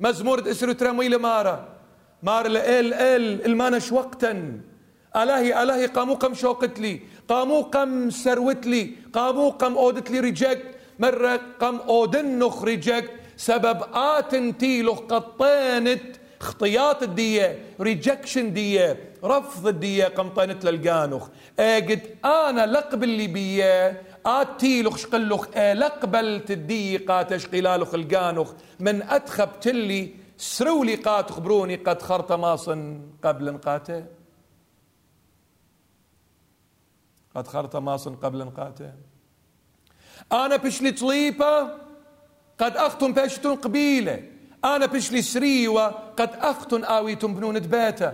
[0.00, 1.68] مزمور اسرو ترمي مارا.
[2.22, 4.60] مار إل إل المانش وقتا.
[5.16, 7.00] الهي الهي قامو قم شوقت لي.
[7.28, 8.90] قامو قم سروت لي.
[9.12, 10.66] قامو قم أودت لي ريجكت
[10.98, 20.64] مرة قم أودنخ ريجكت سبب آتن تيلو قطينت خطيات الدية ريجكشن دية رفض الدية قمطينت
[20.64, 29.02] للقانوخ اجد أنا لقب اللي بيه آتيلوخ شقلوخ إيه لقبلت الدية قاتش قلالوخ القانوخ من
[29.02, 34.04] اتخب تلي سرولي قات خبروني قد خرط ماصن قبل نقاته
[37.34, 38.92] قد خرط ماصن قبل نقاته
[40.32, 41.62] أنا بشلي طليبة
[42.58, 44.22] قد أختم باشتون قبيلة.
[44.64, 48.12] أنا بشلي سريوة قد أختن آويتم بنون دباتة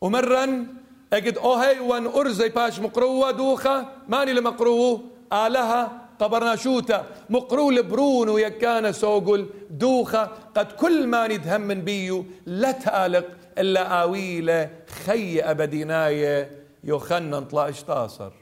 [0.00, 0.66] ومرا
[1.12, 7.06] أجد أوهي وان أرزي باش مقروة دوخة ماني لمقروه آلها قبرنا شوتا.
[7.30, 10.24] مقرو لبرون ويكان سوقل دوخة
[10.54, 13.26] قد كل ما ندهم من بيو لا تآلق
[13.58, 14.70] إلا آويلة
[15.04, 16.50] خي أبديناية
[16.84, 18.32] يخنن طلاش تاصر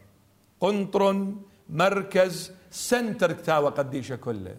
[0.61, 1.27] قنطر
[1.71, 4.57] مركز سنتر كتاوة قديشة كله.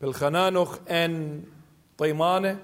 [0.00, 1.42] بالخنانخ إن
[1.98, 2.58] طيمانة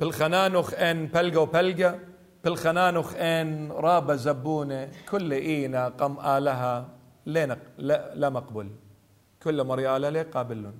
[0.00, 1.98] بالخنانخ إن بلقة وبلقة
[2.44, 6.88] بالخنانخ إن رابة زبونة كل إينا قم آلها
[7.26, 7.58] لا,
[8.14, 8.68] لا, مقبول.
[9.42, 10.74] كل مريالة لي قابلون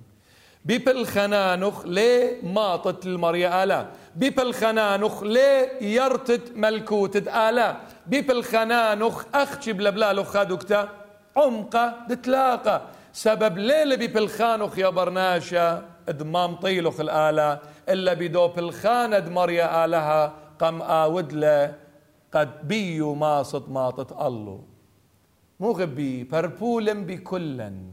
[0.65, 7.75] ببالخنانخ لي ماطت المريالة ببالخنانخ لي يرتت ملكوت آلا
[8.07, 10.89] ببالخنانخ أخشي بلبلالو خادوكتا
[11.37, 12.81] عمقة دتلاقة.
[13.13, 17.59] سبب ليلة ببلخانوخ يا برناشا؟ ادمام طيلوخ الآلة
[17.89, 21.75] إلا بدو بلخان ادمريا آلها قم آودلة
[22.33, 24.63] قد بيو ماصت ماطت الله
[25.59, 27.91] مو غبي بربولن بكلن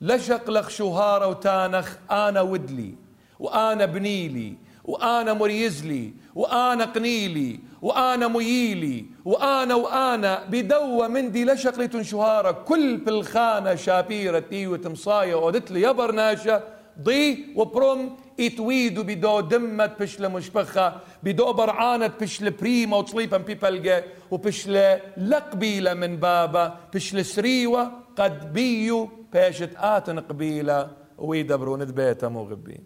[0.00, 2.94] لشق لخ شهارة وتانخ أنا ودلي
[3.38, 4.54] وأنا بنيلي
[4.84, 14.38] وأنا مريزلي وأنا قنيلي وأنا مييلي وأنا وأنا بدوة مندي لشقلة شهارة كل بالخانة شابيرة
[14.38, 16.62] تي وتمصاية ودت لي يا برناشة
[17.02, 25.94] ضي وبروم إتويدو بدو دمت بشل مشبخة بدو برعانة بشل بريما وتصليبا بيبلغة وبشل لقبيلة
[25.94, 26.64] من بابا
[26.94, 31.06] بشل سريوة قد بيو بيشت آتن قبيلة.
[31.18, 32.84] ويدبرون بيتا مغبين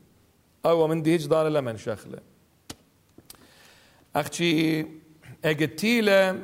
[0.67, 2.19] أو من دي هجدان لمن شخلة.
[4.17, 4.87] أختي
[5.45, 6.39] أجتيلة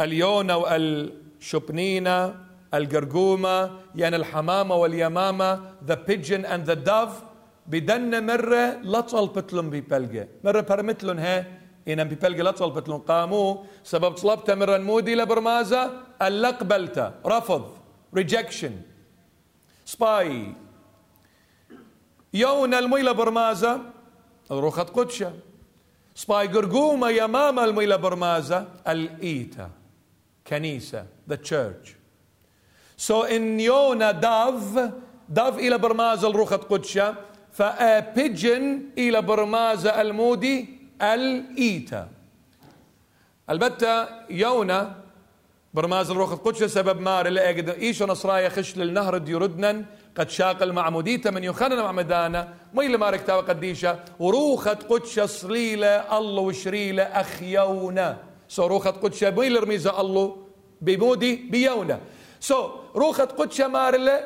[0.00, 2.34] اليونا والشبنينة
[2.74, 7.24] القرقومة يعني الحمامة واليمامة the pigeon and the dove
[7.66, 11.46] بدن مرة لطل بتلون بيبلغة مرة برمتلون ها
[11.88, 15.90] إن بيبلغة لطل بتلون قاموا سبب طلبت مرة نمودي لبرمازة
[16.22, 16.58] ألا
[17.26, 17.78] رفض.
[18.16, 18.72] Rejection.
[19.84, 20.54] سباي
[22.34, 23.80] يونا الميلة برمازة
[24.50, 25.32] روخة قدشة
[26.18, 29.70] سباي قرقومة يمامة الميلة برمازة الإيتا
[30.46, 31.88] كنيسة the church.
[32.96, 34.90] سو ان يونا داف
[35.28, 37.14] داف إلى برمازة الروخة قدشة
[37.52, 40.68] فبيجن إلى برمازة المودي
[41.02, 42.08] الايتا
[43.50, 44.96] البتة يونا
[45.74, 49.84] برماز الروخ قدشة سبب مار اللي اجد ايشو نصرايا خش للنهر ديردنا
[50.18, 53.98] قد شاق المعمودية من يخنن معمدانا ميل مارك تاوى قديشة.
[54.20, 58.16] وروخة قدشة صليلة الله وشريلة أخيونا.
[58.48, 60.36] سو روخة قدشة ميل رميزة الله
[60.80, 62.00] بمودي بيونا.
[62.40, 64.20] سو روخة قدشة مارلة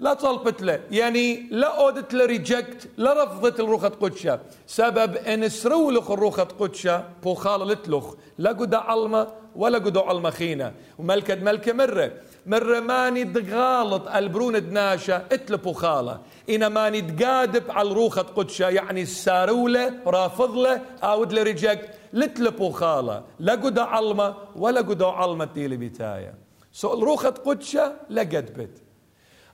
[0.00, 0.80] لا طلبت له.
[0.90, 4.40] يعني لا أودت له ريجكت لا رفضت الروخة قدشة.
[4.66, 10.72] سبب إن سرولخ الروخة قدشة بو خاللت لخ لا قد علمة ولا قد علمة خينة.
[10.98, 12.12] وملكة ملكة مرة.
[12.46, 16.20] مرة ماني دغالط البرون دناشة اتلبو خالة.
[16.50, 23.22] إنا ماني دقادب على الروخة قدشة يعني السارولة رافض له أود ريجكت لتلبو خالة.
[23.38, 26.34] لا قد علمة ولا قد علمة تيلي بتاية
[26.72, 28.82] سو الروخة قدشة لقد بت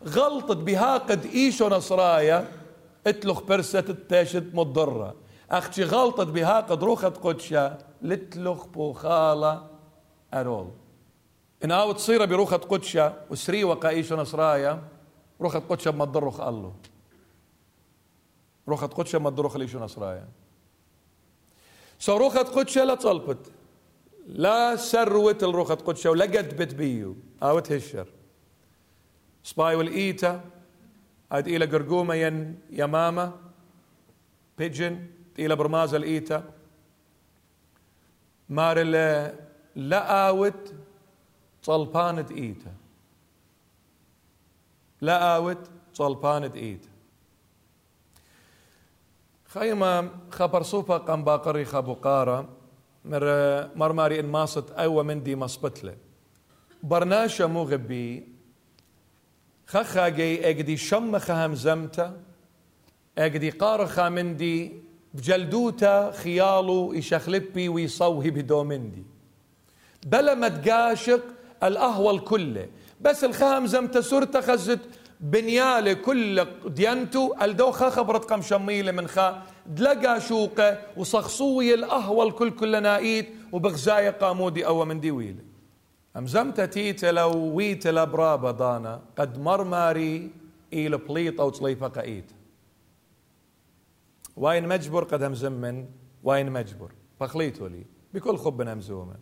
[0.08, 2.48] غلطت بها قد إيشو نصرايا
[3.06, 5.14] اتلخ برسة التاشت مضرة.
[5.50, 9.62] أختي غلطت بها قد روخة قدشة لتلخ بوخالة
[10.34, 10.66] أرول.
[10.66, 10.85] ان
[11.64, 14.82] آو تصير بروخة قدشة وسري وقا ايشو نصرايا
[15.40, 16.74] روخة قدشة بمضرخ الله.
[18.68, 20.28] روخة قدشة بمضرخ ليشو نصرايا
[21.98, 23.52] سو روخة قدشة لا طلبت
[24.26, 27.16] لا سروت الروخة قدشة ولا قد بيو.
[27.42, 28.06] أو تهشر
[29.44, 30.44] سباي والإيتا
[31.32, 33.32] آد إلى قرقومة ين يمامة
[34.58, 35.06] بيجن
[35.38, 36.44] إلى برماز الإيتا.
[38.48, 38.82] مار
[39.74, 40.74] لا آوت
[41.66, 42.26] طلبانة
[46.56, 46.90] إيتا
[49.44, 52.48] خيمة خبر سوبا قم باقري خابو قارة
[53.04, 53.24] مر
[53.76, 55.96] مرماري ان ماصت أيوه من دي مصبتله
[56.82, 58.28] برناشا مو غبي
[59.66, 62.22] خخا جي اجدي شمخ همزمتا
[63.18, 64.82] اجدي قارخا مندي
[65.14, 69.04] بجلدوتا خيالو يشخلبي ويصوهي بدومندي
[70.06, 72.68] بلا ما تقاشق الأهوى الكله
[73.00, 74.80] بس الخام زمتا سرتا خزت
[75.20, 77.34] بنياله كل ديانتو.
[77.42, 79.42] الدوخة خبرت قم شميلة من خا.
[79.66, 85.42] دلقا شوقة وصخصوي الأهوى الكل كل نايت وبغزايا قامودي أو من ديويله
[86.16, 89.00] أمزمت تيتا لو ويت برابا دانا.
[89.18, 90.30] قد مرماري
[90.72, 92.32] إلى بليطة وتصليفة قايت
[94.36, 95.86] واين مجبر قد همزمن
[96.24, 97.86] واين مجبر فخليتو لي.
[98.14, 99.14] بكل خب همزومة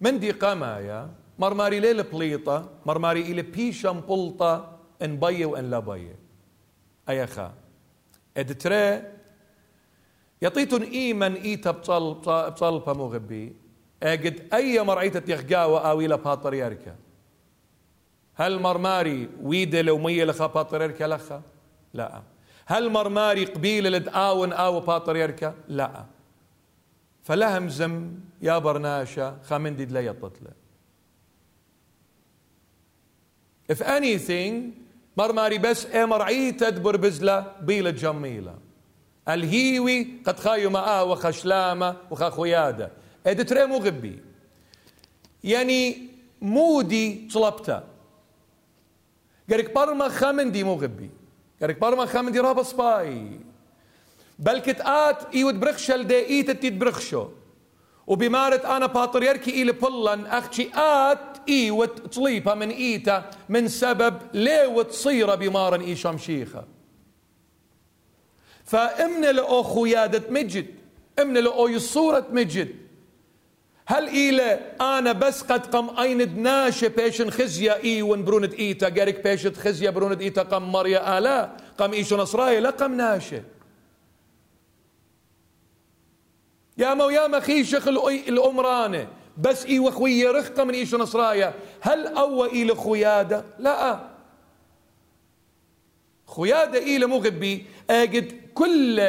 [0.00, 6.18] من دي قمايا؟ مرماري ليل بليطة مرماري إلى بيشم بلطة ان بيه وان لا بيه
[7.08, 7.54] اي خا
[8.36, 9.02] ادتري
[10.42, 12.14] يطيتن ايمن ايتا بطل
[12.50, 13.56] بطل مغبي
[14.02, 16.96] اجد اي مرعيتة يخقاوة أو إلى باترياركا
[18.34, 21.42] هل مرماري ويدة لو مية لخا باترياركا لخا
[21.94, 22.22] لا
[22.66, 26.04] هل مرماري قبيلة لدآون أو باترياركا لا
[27.22, 30.50] فلهم زم يا برناشا خامندي لا يطتله
[33.72, 34.52] if anything
[35.16, 38.54] مرماري بس امرعي تدبر بزلة بيلة جميلة.
[39.28, 42.90] الهيوي قد خايو معاه وخشلامة وخخويادة
[43.26, 44.18] ادتري مو غبي.
[45.44, 46.08] يعني
[46.40, 47.80] مودي طلبته.
[49.50, 51.10] قالك برما خمندي مو غبي.
[51.60, 53.40] قالك برما خمندي رابا سباي.
[54.38, 57.28] بلكت آت إيود برخشل دي ايت تيت برخشو.
[58.06, 65.34] وبمارت آنا باتريركي إلي بلن أختي آت ايوت تصليبها من إيتا من سبب ليوت صيره
[65.34, 66.64] بمارن إي شمشيخة.
[68.64, 70.66] فإمن لأو خيادة مجد
[71.18, 72.88] إمن لأو صورة مجد.
[73.86, 79.24] هل إلى أنا بس قد قم أين ناشة بيشن خزيا إي ون بروند إيتا جارك
[79.24, 83.42] بيشت خزيا بروند إيتا قم مريا آلا قم إيشو نصراي لا قم ناشة
[86.78, 87.88] يا مو يا مخيشخ
[88.28, 89.08] الأمرانة
[89.38, 91.54] بس إي وخوية رخقة من إيشو نصرايا.
[91.80, 94.00] هل أو إلى خيادة لا.
[96.26, 99.02] خيادة إلى مغبي أجد كل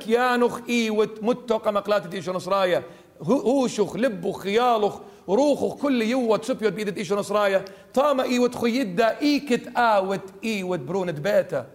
[0.00, 2.82] كيانخ إيوت متوقع مقلات إيشو نصرايا.
[3.22, 7.64] هوشخ لبو خيالخ روخخ كل يوت سبيوت بيدت إيشو نصرايا.
[7.94, 11.66] طاما إيوت خيدا إيكت آوت إيوت برونت بيتا.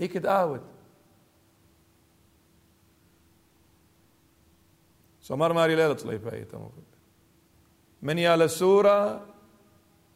[0.00, 0.60] إيكت آوت.
[5.30, 6.46] سمر ماري ليلة طليبة
[8.02, 9.20] من يا لسورة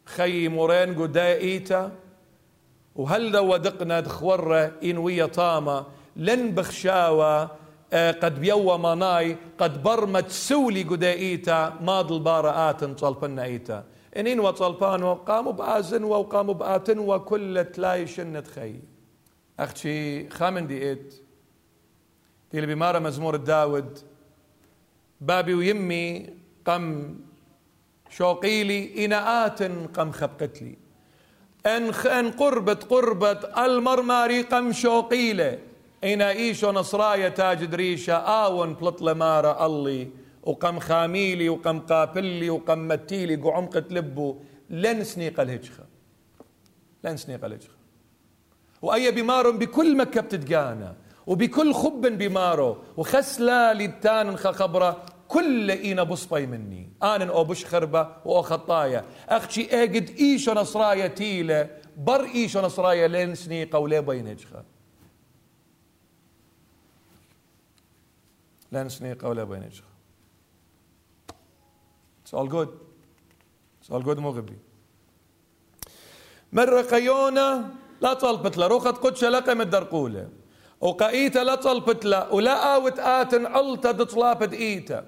[0.05, 1.91] خي مورين قدا إيتا
[2.95, 5.85] وهل دو دقنا دخورة إن ويا طامة
[6.15, 7.51] لن بخشاوة
[7.93, 13.83] آه، قد بيوا ماناي قد برمت سولي قدا إيتا ماض البارآت طلبنا إيتا.
[14.17, 18.75] إنين وطلبان وقاموا بآزن وقاموا بآتن وكل تلاي شنت خي
[19.59, 21.21] أختي خامن دي إيت
[22.51, 24.14] تيلي بمارة مزمور الداود.
[25.21, 26.29] بابي ويمي
[26.65, 27.15] قم
[28.09, 29.63] شوقيلي إناءات
[29.97, 30.75] قم خبقتلي.
[31.65, 35.59] إن إن قربت قربت المرماري قم شوقيلة.
[36.03, 40.07] إنا إيشو نصرايا تاج دريشة آون بلط لمارة الله
[40.43, 44.35] وقم خاميلي وقم قابلي وقم متيلي قعمقة لبو.
[44.69, 45.83] لن سنيق الهجخة.
[47.03, 47.77] لن سنيق الهجخة.
[48.81, 50.95] وأي بمار بكل مكة بتتقانا.
[51.27, 56.89] وبكل خب بمارو وخسلا للتان خبرة كل إينا بصبي مني.
[57.03, 59.05] أنا أو بش خربة وأو خطايا.
[59.29, 64.63] أختي أجد إيشو نصرايا تيلة بر إيشو نصرايا لين سنيقة ولي بينجخة
[68.71, 69.83] لين سنيقة ولا بينجخة
[72.25, 72.69] It's all good
[73.81, 74.57] It's all good مغبي
[76.53, 77.69] مرة قيونة
[78.01, 79.61] لا طلبت له روخت قدش لقم
[80.81, 85.05] وقايته لا طلبت له ولا آوت آتن علتا دطلابت إيتا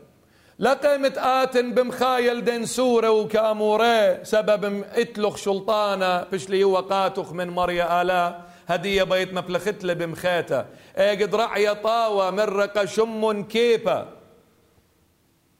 [0.60, 8.40] لقيمة آتن بمخايل دين سورة وكامورة سبب إتلخ شلطانة بشلي وقاتخ من مريا آلا.
[8.68, 10.66] هدية بيت مفلخت له بمخيته
[10.96, 14.06] اجد رعية طاوة مرقة شم كيبة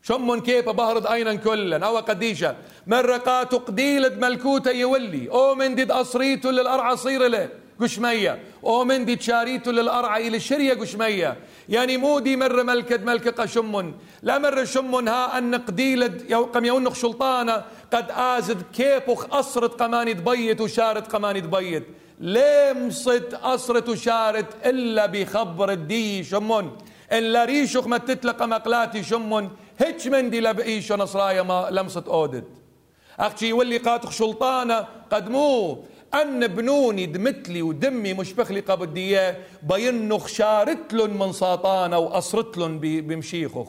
[0.02, 2.56] شم كيبة بهرد أينا كلا أو قديشة.
[2.88, 5.30] مرقات قديلد ملكوتة يولي.
[5.32, 7.50] أو من ديد أصريته للأرعى صير له.
[7.82, 8.40] قشمية.
[8.64, 11.38] أو من دي تشاريتو للأرعى إلى الشرية قشمية.
[11.70, 16.94] يعني مو دي مرة ملكة ملكة قشم لا مرة شم ها أن قديلد قم يونخ
[16.96, 17.64] شلطانة
[17.94, 21.84] قد آزد كيبخ أصرت قماني تبيت وشارت قماني تبيت
[22.20, 26.78] لمصت أصرت وشارت إلا بخبر الدي شمون
[27.12, 29.50] إلا ريشخ ما تتلقى مقلاتي شمون
[29.80, 32.48] هيش من دي لبئيش نصرايا ما لمصت أودت
[33.20, 35.84] أختي يولي قاتخ شلطانة قد مو
[36.14, 43.68] أن بنوني دمتلي ودمي مشبخلي قبدية بينخ شارتلن من ساطانة وأصرتلن بمشيخخ.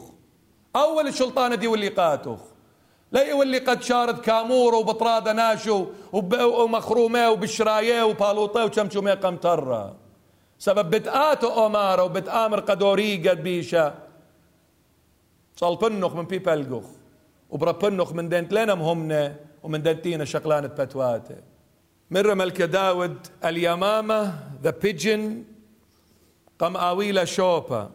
[0.75, 2.39] أول الشلطانة دي واللي قاتخ
[3.11, 9.95] لا يولي قد شارد كامور وبطرادة ناشو ومخرومة وبشراية وبالوطة وشمشومة قمترة
[10.59, 13.93] سبب بتآتو أمارة وبتآمر قدوري قد بيشا.
[15.55, 16.87] صالبنخ من بيبلقخ
[17.49, 21.48] وبربنخ من دنت لنم همنا ومن دنتينا شقلانة بتواته.
[22.11, 24.33] مرة ملك داود اليمامة
[24.63, 25.43] ذا بيجن
[26.59, 27.89] قم آويلا شوبا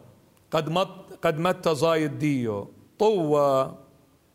[0.51, 0.87] قد مت
[1.21, 2.71] قد مت زايد ديو.
[2.99, 3.77] طوة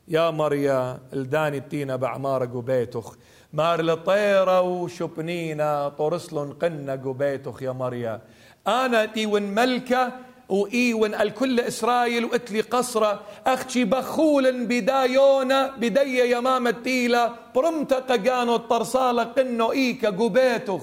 [0.09, 3.17] يا مريا الداني التينا بعمارة قبيتخ.
[3.53, 8.23] مار لطيرة وشبنينا طرسلن قنة قبيتخ يا مريا.
[8.67, 10.13] أنا تيون ملكة
[10.51, 13.21] وإيون الكل إسرائيل وإتلي قصرة.
[13.47, 17.33] أختي بخول بدايونا بدي يمام التيلة.
[17.55, 20.83] برمت قجانو الطرسالة قنو إيكا قبيتخ.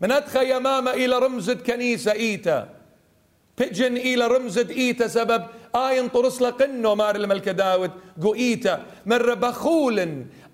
[0.00, 2.68] من أدخى يمامة إلى رمزة كنيسة إيتا.
[3.58, 5.42] بجن إلى رمزة إيتا سبب.
[5.74, 7.90] آين طرس لقنو مار الملك داود.
[8.22, 9.98] قو إيتا مر بخول.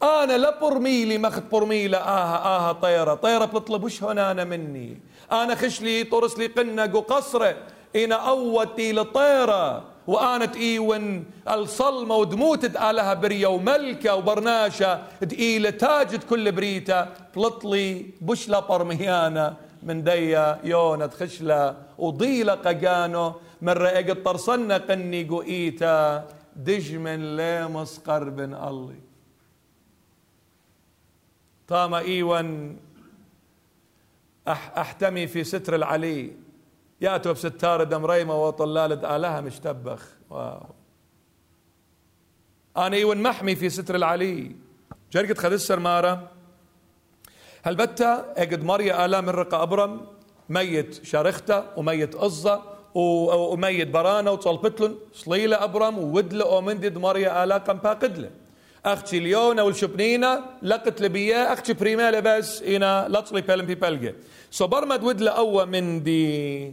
[0.02, 1.98] أنا لا برميلي مخت برميلة.
[1.98, 5.00] آها آها طيرة طيرة بتطلب وش هنا أنا مني؟
[5.32, 7.56] أنا خشلي طرس لي قنق وقصرة
[7.96, 17.12] إنا أوتي لطيرة وآنت إيون الصلمة ودموتت آلها بريا وملكة وبرناشة دقيلة تاجد كل بريتا
[17.36, 26.24] بلطلي بشلة برميانة من ديا يونة خشلة وضيلة قجانو مرة اجد طرصنا قني قوئيتا
[26.56, 28.94] دجمن ليمس قرب الله
[31.68, 32.76] طام ايون
[34.48, 36.32] أحتمي في ستر العلي.
[37.00, 40.02] ياتوا بستار دم ريمة وطلالة آلها مشتبخ.
[40.30, 40.66] واو.
[42.76, 44.56] أنا إيون محمي في ستر العلي.
[45.12, 45.80] جرقت خدسر
[47.62, 50.06] هل بتا اجد مريا آلا من رقا أبرم؟
[50.48, 52.62] ميت شارخته وميت أزة
[52.94, 58.30] وميت برانا وطلبتلن صليلة أبرم وودلة ومندد مريا آلا قم باقدله
[58.86, 64.14] أختي ليونا والشبنينا لقت لبيا أختي بريمالة بس إنا لطلي بيلم بي بلقى.
[64.50, 66.72] سو برمد ودلة أوى من دي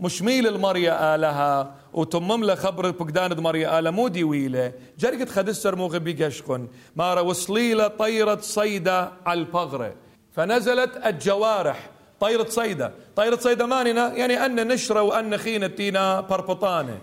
[0.00, 4.72] مشميل المريا آلها وتمم له خبر بقداند مريا آلة مو دي ويلة.
[4.98, 6.68] جرقت خدسر مو غبي قشقن.
[6.96, 9.94] مارا وصليلة طيرة صيدة على البغرة.
[10.32, 16.98] فنزلت الجوارح طيرة صيدة طيرة صيدة ماننا يعني أن نشرة وأن خينة تينا بربطانة.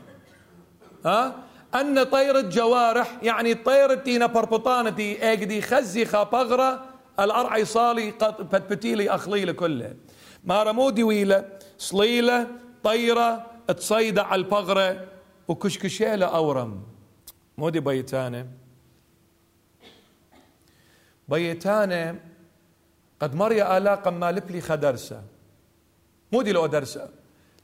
[1.05, 1.36] ها؟
[1.76, 6.86] أن طيرة جوارح يعني طيرة تينا بربطانة تي اجدي خزي خابغرة
[7.20, 9.95] الأرعي صالي بتبتيلي أخليلة كله.
[10.43, 11.45] ما رمودي ويلة
[11.78, 12.47] صليلة
[12.84, 15.05] طيرة تصيدة على البغرة
[15.47, 16.84] وكشكشيلة أورم.
[17.57, 18.47] مودي بيتانة؟
[21.28, 22.20] بيتانة
[23.20, 25.24] قد مريا آلاقا ما لبلي خدرسة
[26.32, 27.09] مودي لو درسة.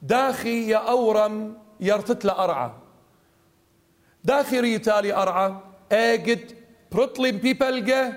[0.01, 2.71] داخي يا أورم يرتت أرعى
[4.25, 5.53] داخي ريتالي أرعى
[5.91, 6.51] آجد
[6.91, 8.13] بروتلين بيبلجة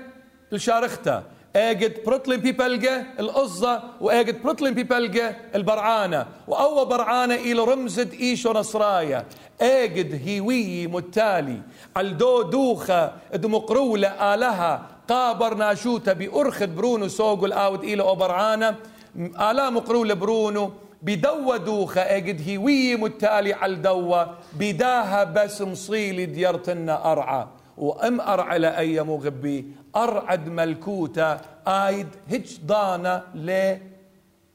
[0.53, 1.23] الشارخته
[1.57, 6.27] آجد بروتلين بيبلجة القصة وآجد بروتلين بيبلجة البرعانة.
[6.49, 9.25] وأول برعانة إلى رمزد إيشو نصرايا.
[9.61, 11.61] آجد هيوي متالي
[11.97, 18.77] الدو دوخة دمقرولة آلها قابر ناشوتا بأرخد برونو سوق الآود إلى أوبرعانة
[19.17, 20.73] آلا مقرولة برونو
[21.03, 27.47] بدوة دوخة اجد هيوي متالي على الدوة بداها بس مصيلي ديرتنا أرعى.
[27.77, 33.77] وأم أرعى لاي مغبي أرعد ملكوتا آيد هج دانا ل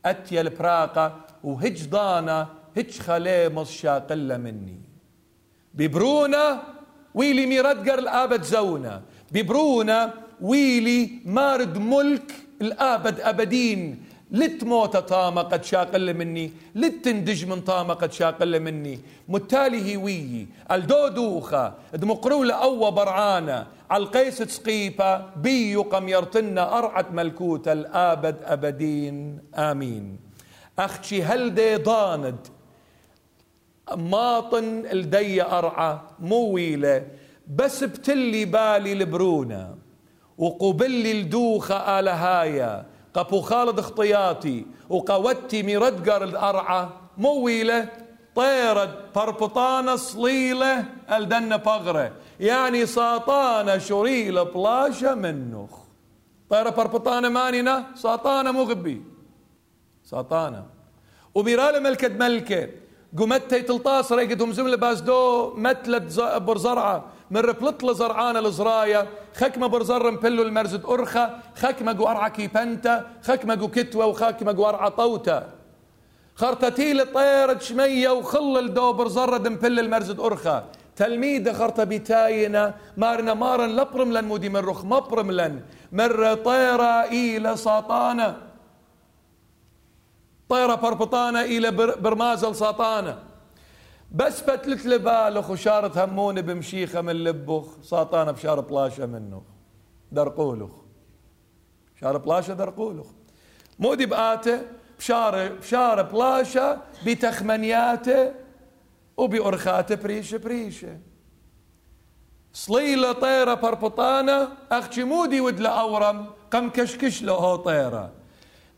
[0.06, 4.80] أتيا البراقة وهج دانا هج خليمص شاقلة مني.
[5.74, 6.64] ببرونا
[7.16, 9.02] ويلي ميردقر الآبد زونا.
[9.32, 12.32] ببرونا ويلي مارد ملك
[12.62, 14.04] الآبد أبدين.
[14.34, 19.00] لتموت طامة قد شاقل مني لتندج من طامة قد شاقل مني.
[19.28, 29.40] متالي هويي الدودوخة دمقرولة أو برعانة القيس تسقيفة بيو قم يرتنا أرعت ملكوت الآبد أبدين.
[29.56, 30.20] آمين.
[30.80, 32.48] أختي هل دي ضاند؟
[33.96, 37.06] ماطن الدي أرعى مويلة
[37.48, 39.76] بس بتلي بالي البرونة
[40.38, 47.90] وقبلي الدوخة آلهايا قبو خالد اخطياتي وقوتي ميردقر الأرعى مويلة
[48.36, 55.78] طيرة بربطانة صليلة الدنة بغرة يعني ساطانة شريلة بلاشة منخ.
[56.50, 59.02] طيرة بربطانة مانينا ساطانة مغبي.
[60.04, 60.66] ساطانة
[61.36, 62.70] وميرالة ملكة ملكة.
[63.20, 67.04] قمت تلطاس ريقدهم زملة بازدو متلت برزرعة.
[67.32, 69.08] من ربلط لزرعانة الزرايا.
[69.36, 71.30] خكمة برزر مبلو المرزد أرخة.
[71.56, 75.50] خكمة قو أرعى كيبنتا خكمة قو كتوة وخكمة قو أرعى طوتا.
[76.36, 80.64] خرطتيل طيرة شمية وخل الدو برزر دمبل المرزد أرخة.
[80.96, 85.62] تلميذ خرطة بتاينا مارنا مارن لبرم لن مودي من رخ مبرم لن
[85.92, 88.53] مر طيرة إلى ساطانة.
[90.50, 93.24] طيرة بربطانة إلى برمازل ساطانة.
[94.12, 99.42] بس فتلت لبالخ وشارة هموني بمشيخة من لبخ ساطانة بشار بلاشة منه.
[100.12, 100.72] درقولخ
[102.02, 103.08] شار بلاشة درقولخ
[103.80, 104.62] مودي بآته
[105.00, 108.32] بشار بشار بلاشة بتخمنياته
[109.18, 111.00] وبأرخاته بريشة بريشة.
[112.54, 118.12] صليلة طيرة بربطانة أختي مودي ودل أورم قم كشكش له طيرة.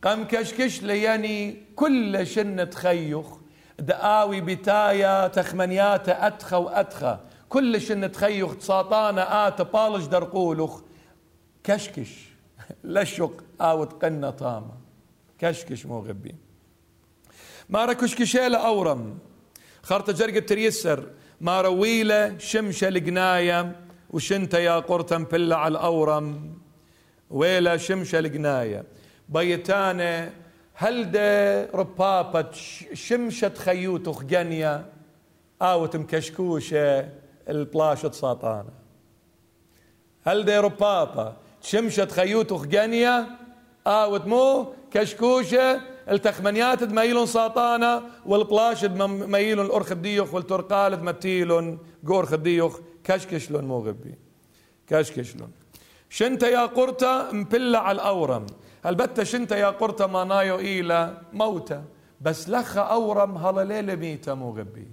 [0.05, 3.25] قم كشكش له يعني كل شنة خيخ
[3.79, 10.81] دآوي بتايا تخمنيات أتخى وأتخى كل شن تخيخ تساطانا آت بالج درقولخ.
[11.63, 12.09] كشكش.
[12.83, 14.73] لشق آوت قنة طامة
[15.39, 16.35] كشكش مو غبي.
[17.69, 19.17] ما كشكشيلة أورم.
[19.83, 21.07] خرطة جرقة تريسر.
[21.41, 23.75] ما رويلة شمشة القناية
[24.09, 26.57] وشنت يا قرطة مبلة على الأورم.
[27.29, 28.94] ويلا شمشة القناية
[29.29, 30.33] بيتانة
[30.73, 32.45] هل ده ربابة
[32.93, 34.85] شمشة خيوت خجنيا
[35.61, 37.09] آوت مكشكوشة
[37.49, 38.69] البلاشة ساطانة
[40.25, 43.25] هل ده ربابة شمشة خيوت خجنيا
[43.87, 53.65] آوت مو كشكوشة التخمنيات ميلون ساطانة والبلاش ميلون الأرخ الديوخ والترقال متيلون قور خديوخ كشكشلون
[53.65, 54.15] مو غبي.
[54.87, 55.51] كشكشلون
[56.09, 58.45] شنت يا قرطة مبلة على الأورم.
[58.85, 61.81] البتة شنت يا قرطة نايو إيلا موتى
[62.21, 63.37] بس لخ أورم
[63.99, 64.87] ميتة مو غبي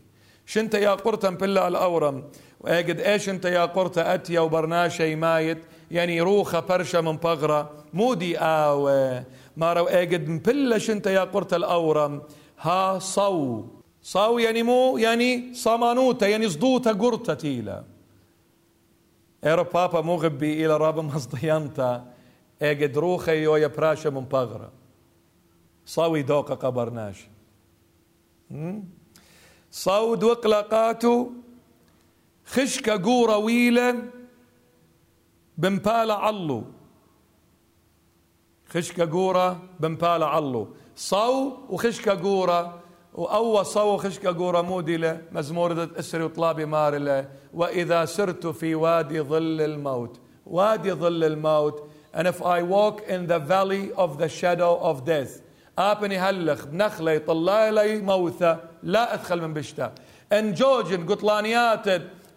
[0.47, 2.25] شنت يا قرطة مبلا الأورم؟
[2.61, 5.59] وأجد إيش أنت يا قرطة أتيا وبرناشي مايت؟
[5.91, 7.71] يعني روخة برشا من بغرة.
[7.95, 8.87] مودي آو
[9.57, 12.23] ما رو أجد مبلا شنت يا قرطة الأورم؟
[12.61, 13.65] ها صو.
[14.03, 17.85] صو يعني مو يعني صمانوتا يعني صدوتا قرطة تيلا.
[19.45, 22.05] إيرو بابا مغبي إلى رابا مصديانتا
[22.63, 24.73] أجد روخة يا براشا من بغرة
[25.87, 27.29] صاوي دوقة قبرناش
[29.71, 31.31] صود وقلقاتو
[32.47, 34.05] خشكة قورة ويلة
[35.59, 36.65] بمبالة علو
[38.69, 42.81] خشكة قورة بمبالة علو صو وخشكة قورة
[43.15, 50.21] وأول صو خشكة قورة مودلة مزمورة أسري وطلابي مارلة وإذا سرت في وادي ظل الموت
[50.47, 55.41] وادي ظل الموت and if I walk in the valley of the shadow of death
[55.79, 59.93] ابني هلخ بنخلة يطلع لي موثة لا أدخل من بشتا
[60.33, 61.87] ان جوجن قطلانيات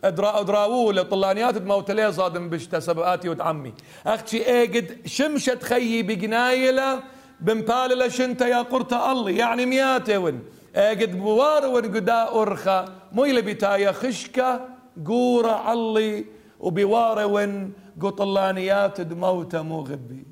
[0.03, 3.73] ادرا ادراوله طلانيات موت لي صاد من بشتا سبقاتي وتعمي
[4.07, 6.99] أختي إيقد شمشة خيي بقنايلة
[7.39, 10.43] بمبالة شنت يا قرطة الله يعني مياتي ون.
[10.75, 14.61] إيقد بوار ون قدا ارخا مويلة بتايا خشكة
[15.05, 16.25] قورة علي
[16.59, 20.25] وبوار ون قطلانيات دموت مو غبي.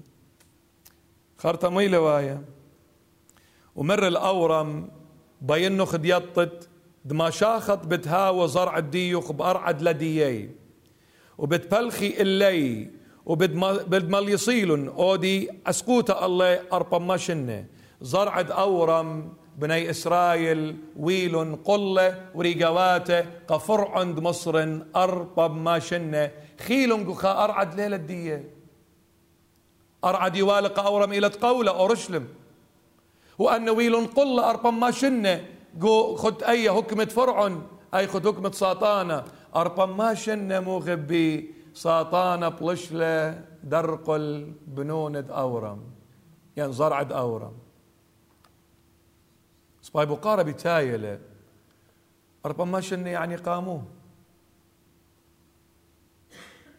[1.63, 2.41] مويلة وايا
[3.75, 4.89] ومر الأورم
[5.41, 6.69] بينه خديطت
[7.05, 10.49] دماشاخط بتهاوى زرع الديوخ بأرعد لديي.
[11.37, 12.89] وبتبلخي اللي
[13.25, 17.65] وبدمل يصيلن أودي اسقوتا الله اربم ماشنه
[18.01, 26.31] زرعد أورم بني إسرائيل ويل قله وريقواته قفر عند مصر اربم ماشنه
[26.67, 28.49] خيل قخا أرعد ليلة دية.
[30.05, 32.27] أرعد يوالق أورم إلى قوله أورشلم.
[33.39, 35.45] وأن ويل قل أربم ما شنة
[35.77, 39.23] جو خد أي حكمة فرعون أي خد حكمة ساطانة
[39.55, 41.53] أربم ما شنة مو غبي.
[41.73, 45.81] ساطانة بلشلة درقل بنوند أورم.
[46.57, 47.62] يعني زرعد أورم.
[49.93, 51.19] سباي بقارة بتايلة
[52.45, 53.83] أربم ما شنة يعني قاموه؟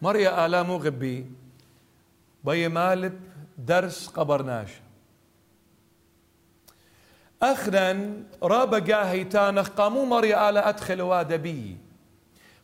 [0.02, 1.26] مريا آلامو غبي.
[2.44, 3.20] بي مالب
[3.58, 4.70] درس قبرناش
[7.42, 8.12] أخنا
[8.42, 11.76] راب جاهي تانخ قامو مريا آلا أدخل وادبي.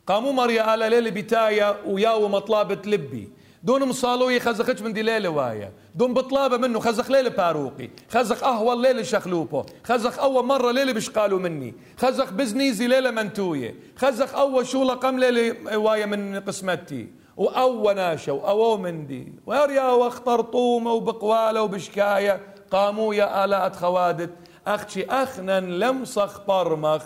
[0.07, 3.29] قامو مريا آلا ليلة بتايا وياو مطلابة لبي.
[3.63, 7.89] دون مصالوي خزخش من دي ليلة وايا دون بطلابة منه خزخ ليلة باروقي.
[8.09, 9.63] خزخ أهوى ليلة شخلوبو.
[9.83, 11.73] خزخ أول مرة ليلة بشقالوا مني.
[11.97, 13.75] خزخ بزنيزي ليلة منتوية.
[13.95, 17.07] خزخ أول شو لقم ليلة وايا من قسمتي.
[17.37, 22.41] وأو ناشا وأو مندي ويريا واخترطومة وبقوالة وبشكاية.
[22.71, 24.29] قاموا يا آلاء خوادت.
[24.67, 27.03] أختي أخنا لمصخ برمخ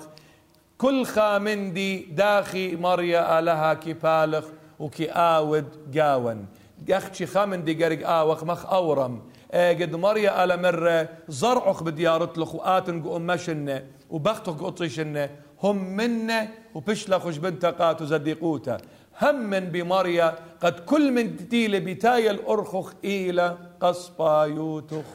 [0.77, 4.45] كل خامندي داخي مريا لها كي بالخ
[4.79, 6.45] وكي آود جاون.
[6.89, 9.21] أختي خامندي قرق آوخ مخ أورم.
[9.53, 15.29] قد مريا على مرة زرعخ بديارت لخ وآتن قوم مشنة وبختخ قطيشنة
[15.63, 18.77] هم منه وبشلخش بنت قاتو زديقوتا
[19.21, 25.05] هم من بمريا قد كل من تيل بتايا الأرخخ إلى قصبا يوتخ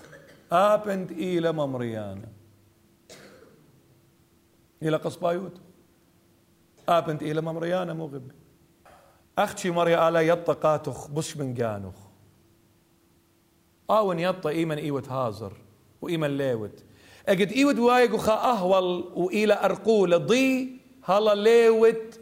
[0.53, 2.29] آبند إلى ممريانا
[4.83, 5.61] إلى قصبايوت
[6.89, 8.31] آبند إلى ممريانا مغب.
[9.45, 11.95] أختي مريا على يطا قاتخ بش من جانخ.
[13.91, 15.53] آون يطا إيمن إيوت هازر
[16.03, 16.85] وإيمن ليوت.
[17.29, 22.21] أجد إيوت وايق وخا أهول وإلى أرقول ضي هلا ليوت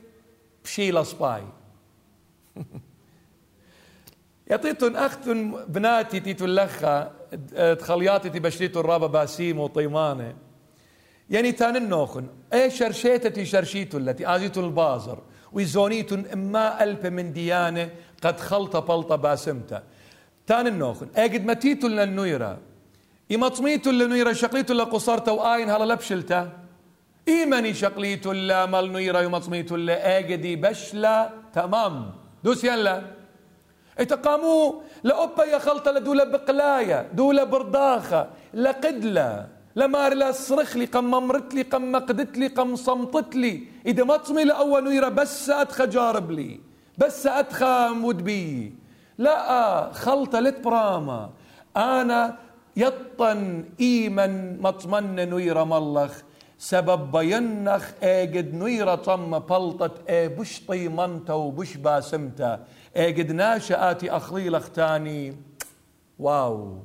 [0.65, 1.43] بشيلا سباي
[4.49, 7.13] يعطيتن أختن بناتي تيتو اللخة
[7.75, 10.37] تخلياتي بشريتو الرابة باسيم وطيمانة
[11.31, 15.23] يعني تان النوخن اي شرشيتتي شرشيتو التي آزيتو البازر؟
[15.53, 17.91] ويزونيتن إما ألف من ديانة
[18.23, 19.83] قد خلط بلطة باسمتا.
[20.47, 22.59] تان النوخن أجد متيتو للنويرة.
[23.33, 26.53] إمطميتو للنويرة شقليتو لقصرتا وآين هلا لبشلتا.
[27.29, 32.11] إيماني شقليتو لا مال نويرة يمطميتو أجدي بشلا تمام.
[32.45, 33.03] دوس يلا.
[33.99, 34.73] اتقاموا
[35.05, 41.63] لأوبا يا خلطة لدولة بقلاية دولة برداخة لقدلة لمار لا صرخ لي قم ممرت لي
[41.63, 43.63] قم مقدت لي قم صمتت لي.
[43.87, 46.61] إذا ما تصمي لأول نيرة بس أتخى جارب لي
[46.99, 48.75] بس أتخى مدبي
[49.19, 51.31] لا خلطة لت براما.
[51.77, 52.39] أنا
[52.77, 56.23] يطن إيمن مطمن نويرة ملخ.
[56.59, 62.65] سبب بينخ اجد نويرة طم بلطت اي بش طيمنتا وبش باسمتا
[62.97, 65.37] اجد ناشئاتي أخليل أختاني.
[66.19, 66.79] واو.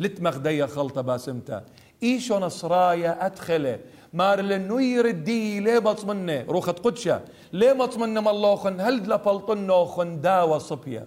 [0.00, 1.64] لتمخ دي خلطة باسمتا
[2.02, 3.80] ايشو نصرايا أدخله؟
[4.12, 7.24] مار لنوير الدي ليه بطمنه؟ روخت قدشة.
[7.52, 11.06] ليه بطمنه مالوخن هل لبلطنوخن داوى صبيا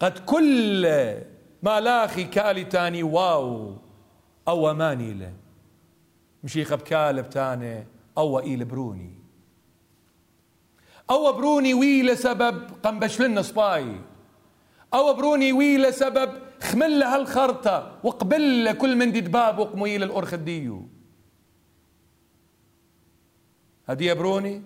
[0.00, 0.82] قد كل
[1.62, 3.76] ما لاخي كالي تاني واو
[4.48, 5.32] أو ماني له.
[6.44, 7.86] مشيخ بكالب تاني
[8.18, 9.14] أو إيل بروني.
[11.10, 14.00] أو بروني ويل سبب قنبشلن صباي
[14.94, 20.88] أو بروني ويل سبب خمل هالخرطة وقبل كل من دي دباب وقمويل الأرخ الديو.
[23.86, 24.62] هدي بروني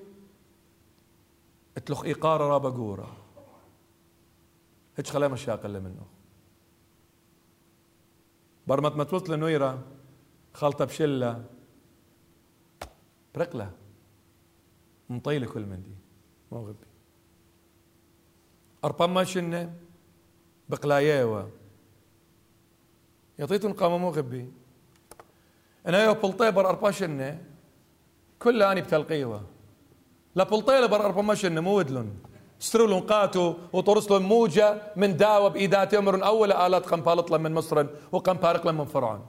[1.76, 3.16] اتلخ إيقارة رابا قورة.
[4.96, 6.06] هيك خلا مشاق اللي منه
[8.66, 9.84] برمت ما توصل نويرة
[10.54, 11.44] خلطة بشلة.
[13.34, 13.70] برقلة.
[15.10, 15.94] مطيلة كل من دي.
[16.52, 16.86] مو غبي.
[18.84, 19.74] أربما ما شنة
[20.68, 21.50] بقلاياوة.
[23.38, 24.52] يعطيتن قامة مو غبي.
[25.86, 27.38] أنا يو بلطي بر أربا شنة
[28.38, 29.42] كل أني بتلقيوة
[30.34, 32.10] لا بلطي بر أربا ما شنة مو ودلن.
[32.58, 37.86] ستروا لهم قاتوا وطرس لهم موجة من داوة بإيدات أمر أول آلات قنبالط من مصر
[38.12, 39.26] وقنبارق من فرعون.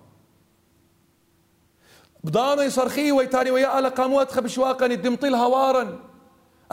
[2.24, 6.00] بضاني صرخي ويتاني ويا آلا قاموات خبشواقا الدمطيل هوارا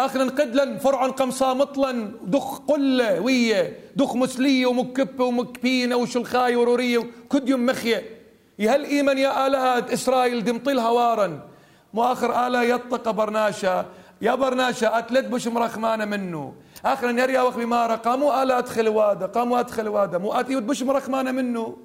[0.00, 7.66] اخر قدلا فرعا قمصا مطلا دخ قلة وية دخ مسلية ومكبة ومكبينة وشلخاي ورورية وكديم
[7.66, 8.20] مخية.
[8.58, 11.48] يهل ايمن يا آلهات إسرائيل دمطيل هوارا.
[11.94, 13.86] مو آخر آلة يطق برناشا.
[14.22, 19.60] يا برناشا أتلت بش مرخمانه منه آخرا يريا وخ بمارة قاموا الا ادخل واده قاموا
[19.60, 21.76] ادخل واده مو اتي بش مرخمانه منه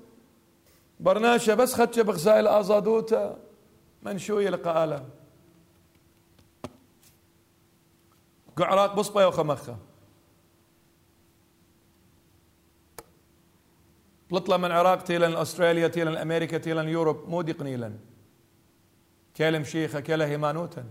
[1.00, 3.38] برناشا بس خدشة بغزايل ازادوتا
[4.04, 5.04] من شو يلقى اله
[8.58, 9.78] قعراق بصبة وخمخة.
[14.32, 17.94] بلطلة من العراق تيلا استراليا تيلا أمريكا تيلا يوروب مو دي قنيلا
[19.38, 20.86] كلم شيخة كلا هيمانوتا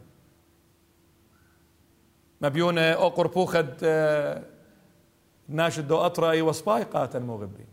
[2.41, 4.43] مبيونة أو قربوخد آه،
[5.49, 7.67] ناشد دو اطرأي وصباي قاتل مغبي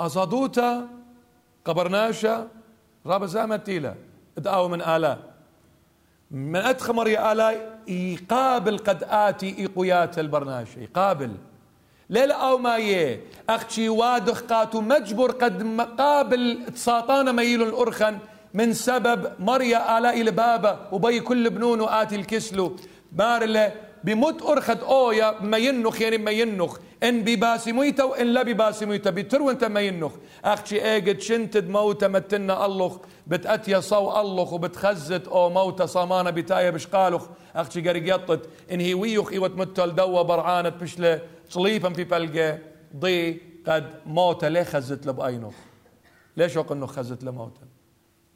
[0.00, 0.88] أصادوتا
[1.64, 2.48] قبرناشا
[3.06, 3.94] رابا زامت تيلا.
[4.38, 5.35] ادعوا من آلاء
[6.30, 10.68] من أدخمر يا آلاء يقابل قد آتي إقويات البرناش.
[10.76, 11.32] يقابل
[12.10, 18.18] ليلة أو ما يه أختي وادخ قاتو مجبر قد مقابل تساطانا ميل الأرخن.
[18.54, 22.76] من سبب مريا آلاء البابا وبي كل بنون وآتي الكسلو.
[23.12, 23.72] بارله
[24.06, 29.64] بموت أرخد أويا ما ينخ يعني ما ينخ إن بباسميتا وإن لا بباسميتا بترو أنت
[29.64, 30.12] ما ينخ
[30.44, 37.26] أختي إيجد شنتد موتة متنا الله بتأتيا صو الله وبتخزت أو موتة صامانة بتايا بشقالخ.
[37.56, 42.58] أختي قرقيطت إن هي ويوخ إيوت متل دوا برعانة بشلة صليفا في بلقة.
[42.96, 45.54] ضي قد موتة ليه خزت لبأينخ
[46.36, 47.60] ليش وقت إنه خزت لموتة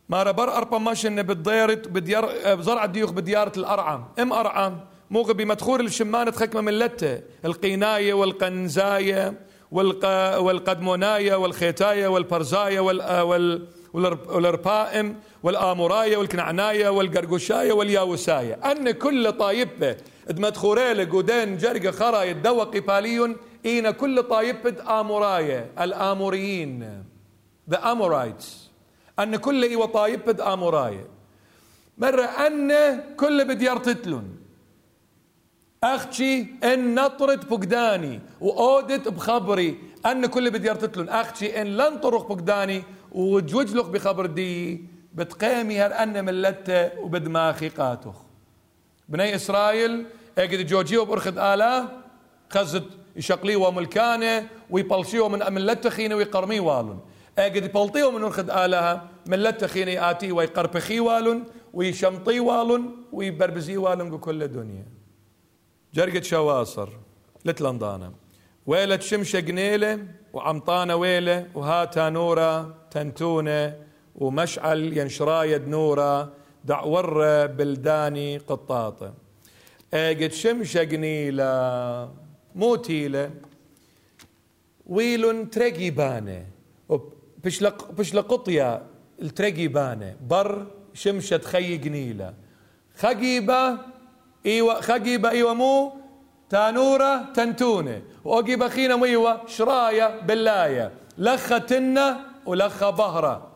[0.08, 4.80] ما بر أربا ماشن بالضيرت بديار بزرع ديوخ بديارة الأرعم إم أرعم
[5.10, 9.34] موغ بمدخور الشمانة خكمة من لته القيناية والقنزاية
[9.72, 18.54] والقدموناية والخيتاية والبرزاية وال والاربائم والآموراية والكنعناية والقرقشايه والياوساية.
[18.54, 19.96] أن كل طايبه
[20.30, 23.36] مدخوريله قودين جرقه خرا يتدوق بالي
[23.66, 25.70] إين كل طايبة آموراية.
[25.80, 27.04] الآموريين
[27.70, 28.46] the Amorites.
[29.18, 31.06] أن كل إيوة طايبة آموراية.
[31.98, 32.72] مرة أن
[33.16, 34.39] كل بديار تتلون
[35.84, 42.82] أختي إن نطرت بقداني وأودت بخبري أن كل بديار تتلون أختي إن لن طرق بقداني
[43.12, 44.84] وتجوجلق بخبر دي.
[45.14, 48.14] بتقيمي هر أن ملتة وبدماخي قاتخ.
[49.08, 50.06] بني إسرائيل
[50.38, 51.88] أجد جوجيو برخد آلا
[52.50, 52.84] خزت
[53.16, 57.00] يشقلي وملكانة ويبلشيو من ملتة خينة ويقرمي والون
[57.38, 64.42] أجد يبلطيو من أرخد آلها ملتة خينة آتي ويقربخي والون ويشمطي والون ويبربزي والون بكل
[64.42, 64.99] الدنيا
[65.94, 66.88] جرقت شواصر
[67.44, 68.12] لتلندانا
[68.66, 73.76] ويلة شمشة قنيلة وعمطانة ويلة وهاتا نورة تنتونة
[74.14, 76.32] ومشعل ينشرايد نورة
[76.64, 79.14] دعور بلداني قطاطة.
[79.94, 82.14] قد شمشة قنيلة
[82.54, 83.30] موتيلة
[84.86, 86.46] ويل ترقيبانة
[87.44, 88.86] بشلق بشلقطيا
[90.20, 92.34] بر شمشة خي قنيلة.
[92.96, 93.78] خقيبة
[94.46, 95.92] إيوه خقيبة إيوه مو
[96.50, 98.02] تانورة تنتونة.
[98.24, 100.92] وأجيب أخينا ميوة شراية بلاية.
[101.18, 103.50] لختنا ولخ بهرة.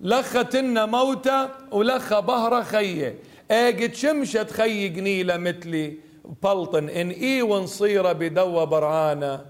[0.00, 3.18] لختنا موتى ولخ بهرة خية.
[3.50, 5.96] اجد شمشة خي قنيلة مثلي
[6.42, 6.88] بلطن.
[6.88, 9.44] إن إي ونصيرة بدوة برعانة.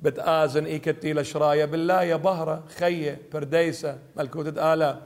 [0.00, 3.20] بتآزن إيكتي لشرايا بالله يا بهرة خية.
[3.32, 4.98] برديسة ملكوتة آلا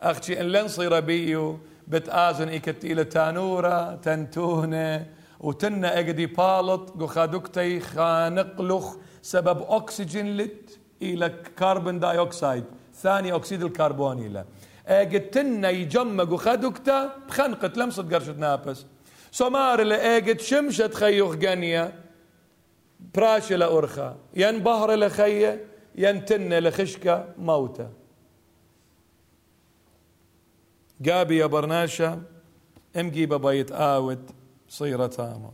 [0.00, 1.58] أختي إن لن صير بيو.
[1.88, 5.06] بتآزن إيكتي لتانورة تنتونة
[5.40, 11.28] وتنا اجدي بالط قخادوكتي خانقلخ سبب أكسجين لت إلى
[11.58, 12.64] كربون دايوكسيد
[12.94, 14.44] ثاني أكسيد الكربون إلى
[14.86, 18.86] اجد تنا يجمق وخدوكتا بخنقة لمسة قرشة نابس.
[19.30, 21.92] سمار اجد شمشة خيوخ جنيا
[23.14, 25.64] براش لأرخا ين بهر لخيه
[25.94, 28.01] ين تن لخشكة موتة.
[31.06, 32.22] قابي يا برناشا
[32.96, 34.30] امجي ببيت آود
[34.68, 35.50] صيرة تامة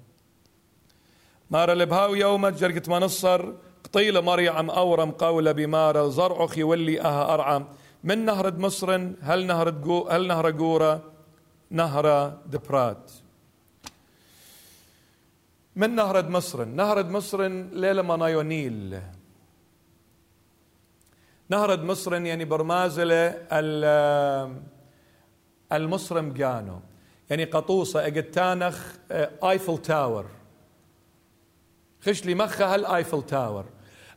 [1.50, 3.52] مار لبهاو يوم جرقت منصر
[3.84, 7.68] قطيلة مريعم أورم قولة بمارة زرعخ يولي أها أرعم.
[8.04, 8.90] من نهر مصر
[9.20, 9.68] هل نهر
[10.10, 11.02] هل نهر جورة
[11.70, 13.12] نهر دبرات.
[15.76, 19.00] من نهر مصر؟ نهر مصر ليلة منايونيل
[21.48, 23.46] نهر مصر يعني برمازلة
[25.72, 26.80] المصرم جانو.
[27.30, 28.96] يعني قطوصة اجتانخ
[29.44, 30.26] ايفل تاور
[32.00, 33.64] خش لي مخها هالايفل تاور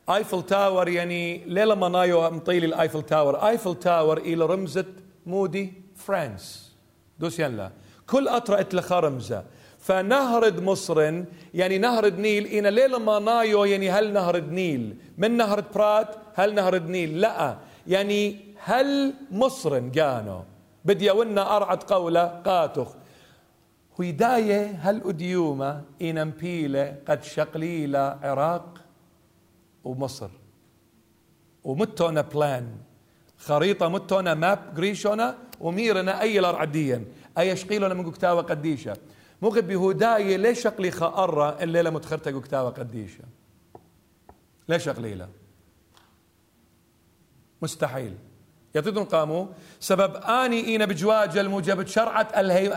[0.10, 4.86] ايفل تاور يعني ليلة منايو مطيلي الايفل تاور ايفل تاور إلى رمزة
[5.26, 6.76] مودي فرانس.
[7.20, 7.72] دوس يلا.
[8.08, 9.44] كل أطرأت لخا رمزة.
[9.80, 11.24] فنهر مصر
[11.54, 16.76] يعني نهر النيل إنا ليلة منايو يعني هل نهر النيل من نهر برات؟ هل نهر
[16.76, 17.58] النيل لأ.
[17.88, 20.44] يعني هل مصر جانو.
[20.86, 22.96] بدي ونا أرعد قولة قاتخ.
[24.00, 28.82] ويداية هل أديومة إن مبيلة قد شقليلة عراق
[29.84, 30.30] ومصر.
[31.64, 32.78] ومتونا بلان.
[33.38, 37.06] خريطة متونا ماب قريشونا وميرنا أي الأرعديا
[37.38, 38.98] أي شقيلونا من كتابة قديشة.
[39.42, 43.24] مغب بهداية ليش شقلي خأرة الليلة متخرتة كتابة قديشة.
[44.70, 45.30] ليش شقليلة.
[47.62, 48.18] مستحيل.
[48.76, 49.46] يعطيكم قاموا.
[49.80, 52.28] سبب آني إينا بجواج الموجب شرعه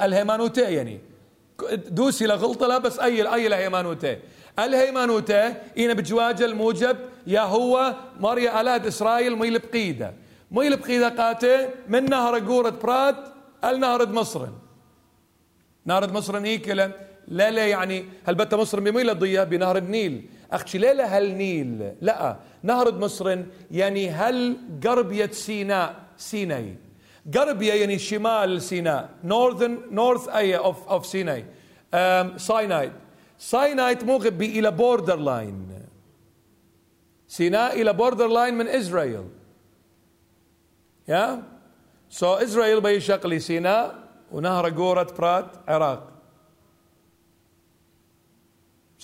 [0.05, 1.01] الهيمانوتي يعني.
[1.75, 4.19] دوسي لغلطة لا بس اي أي الهيمانوتي.
[4.59, 10.15] الهيمانوتي إينا بجواج الموجب يا هو مريا ألاد إسرائيل ميل بقيدة.
[10.51, 13.17] ميل بقيدة قاتي من نهر قورة براد
[13.65, 14.47] النهر مصر.
[15.87, 16.91] نهر مصر إيكلا.
[17.29, 20.29] لا لا يعني هل بت مصر بميل ضيه بنهر النيل.
[20.55, 22.37] أختي ليلة هالنيل لا.
[22.63, 23.39] نهر مصر
[23.71, 26.77] يعني هل قربية سيناء؟ سيناي
[27.35, 29.11] قربية يعني شمال سيناء.
[29.25, 31.45] Northern north area of, of سيناي
[32.37, 32.93] ساينايت
[33.39, 35.69] ساينايت موغب إلى بوردر لاين
[37.29, 39.29] سيناء إلى بوردر لاين من إسرائيل.
[41.09, 41.43] يا
[42.11, 43.95] سو إسرائيل بيشقلي سيناء
[44.33, 46.14] ونهر قورة برات عراق.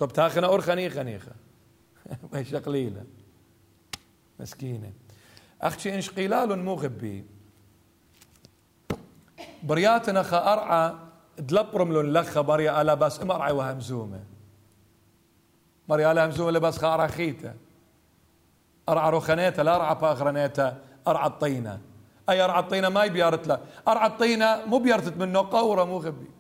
[0.01, 1.33] صبتاخنا أور خنيخة نيخة
[2.33, 3.05] مش قليلة
[4.41, 4.93] مسكينة
[5.63, 7.25] أختي إنش قلال مو غبي
[9.63, 10.95] برياتنا خا أرعى
[11.39, 14.21] دلبرم لون لخا بريا ألا بس إم وهمزومة
[15.89, 17.55] مريا ألا همزومة لبس خا أرعى خيته
[18.89, 20.75] أرعى رخنيته لا أرعى باغرنيته
[21.09, 21.81] أرعى الطينة
[22.29, 26.40] أي أرعى الطينة ما يبيارت له أرعى الطينة مو بيارتت منه قورة مو غبي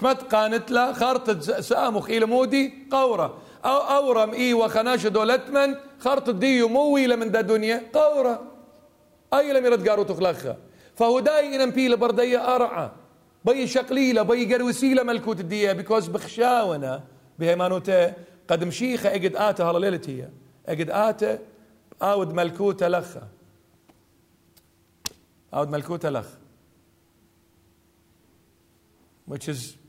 [0.00, 3.38] كمت قانت له خرطة سامخ إلى مودي قورة.
[3.64, 8.42] أو أورم إي وخناش دولتمن خرطة ديو مويلة من دا دنيا قورة.
[9.34, 10.56] أي لم يرد قارو تخلخها
[10.96, 12.90] فهو داي إن بيلا أرعى.
[13.44, 15.72] بي شقليلة بي قروسيلة ملكوت الدية.
[15.72, 17.04] بيكوز بخشاونا
[17.38, 18.12] بهيمانوته
[18.48, 20.28] قد مشيخة اجد آتا هلا ليلتي
[20.66, 21.38] اجد آتا
[22.02, 23.28] آود ملكوته لخا
[25.54, 26.26] آود ملكوته لخ
[29.30, 29.79] which is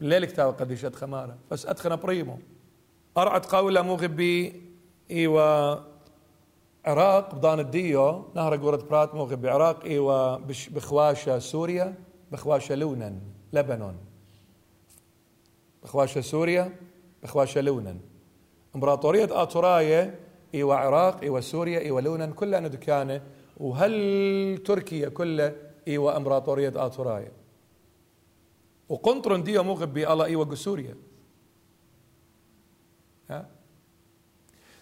[0.00, 2.38] الليل كتاب قديش أدخى مارا بس أدخنا بريمو.
[3.16, 4.62] أرعد قولة مو غبي.
[5.10, 5.76] إيوا
[6.84, 8.24] عراق بضان الديو.
[8.34, 9.50] نهر قورة برات مو غبي.
[9.50, 10.36] عراق إيوا
[10.70, 11.94] بخواشة سوريا
[12.32, 13.20] بخواشة لونن
[13.52, 13.96] لبنان
[15.82, 16.76] بخواشة سوريا
[17.22, 18.00] بخواشة لونن.
[18.74, 20.18] إمبراطورية آتوراية
[20.54, 23.22] إيوا عراق إيوا سوريا إيوا لونن كلها دكانة
[23.56, 25.52] وهل تركيا كلها
[25.88, 27.43] إيوا إمبراطورية آتوراية؟
[29.42, 30.96] دي موغب بي الله ايوا سوريا
[33.30, 33.46] ها؟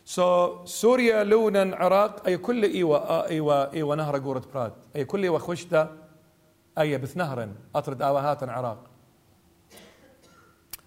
[0.05, 4.73] سو سوريا لونا عراق أي كل ايوا ايوا ايوا نهر قورة براد.
[4.97, 5.97] أي كل ايوا خشتا
[6.79, 8.91] أي بثنهرن أطرد اواهات عراق.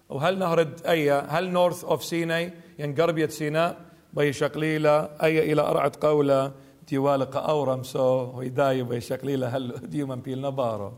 [0.08, 3.80] وهل نهرد أي هل نورث اوف سيناي ين قربية سيناء
[4.12, 6.52] بي شقليلة أي إلى أرعد قولة
[6.88, 10.92] ديوالق أورم سو ويداي بي شقليلة هل ديوما بيل نبارو.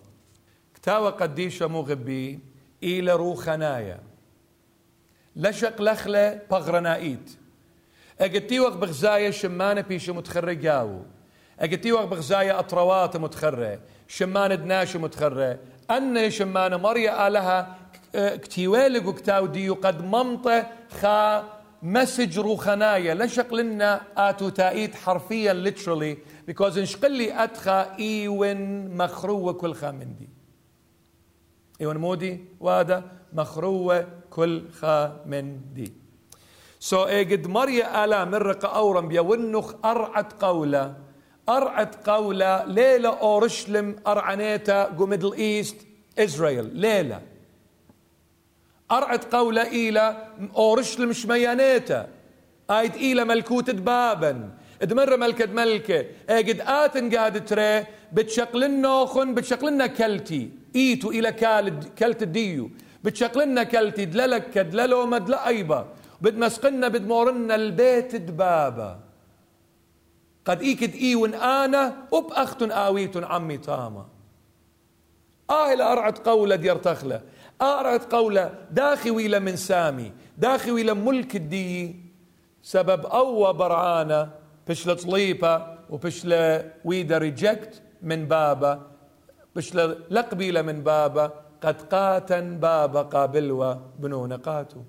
[0.82, 2.40] تاوى قديشة مغبي
[2.82, 4.00] إلى روخنايا.
[5.36, 7.30] لشق لخلة بغرنائيت.
[8.20, 11.02] اجتي وقت بغزايا شمانة بيش متخرج جاو.
[11.60, 13.78] اجتي وقت بغزايا أطروات متخرة.
[14.08, 15.58] شمانة دناش متخرة.
[15.90, 17.76] أن شمانة مريا لها
[18.14, 20.66] كتيوالق وكتاو ديو قد ممطة
[21.00, 21.44] خا
[21.82, 23.14] مسج روخنايا.
[23.14, 26.16] لشق لنا آتو تايت حرفيا literally
[26.50, 30.28] because انشقلي أتخا إيون مخروة كل خامندي
[31.80, 33.02] إيون مودي وادا
[33.32, 35.92] مخروة كل خامندي
[36.80, 40.96] سو so, اجد مريا آلا مرق أورم بيونخ أرعت قولة
[41.48, 45.76] أرعت قولة ليلة أورشلم أرعنيتا جو ميدل إيست
[46.18, 47.22] إسرائيل ليلة.
[48.90, 52.08] أرعت قولة إلى أورشلم شميانيتا.
[52.70, 54.50] آيت إلى ملكوت بابا
[54.82, 56.06] دمر ملكة ملكة.
[56.28, 60.50] اجد آتن قاعد تري بتشقلنا خن بتشقلنا كلتي.
[60.76, 62.70] إيتو إلى كالد كلت الديو.
[63.04, 65.86] بتشقلنا كلتي دللك كدللو مدلأ أيبا.
[66.20, 69.00] بدمسقنا بدمورنا البيت دبابا
[70.44, 74.06] قد إيكد إيون أنا وب أختن آويتن عمي تاما.
[75.50, 77.20] آه إلى أرعت قولة دير تخلة.
[77.62, 80.12] أرعت قولة داخي ويلا من سامي.
[80.38, 81.96] داخي ويلا ملك الدي.
[82.62, 84.30] سبب أو برعانة
[84.68, 88.90] بشلة طليبة وبشلة ويدا ريجكت من بابا
[89.56, 91.32] بشلة لقبيلة من بابا
[91.62, 94.82] قد قاتن بابا قابلوا بنون قاتو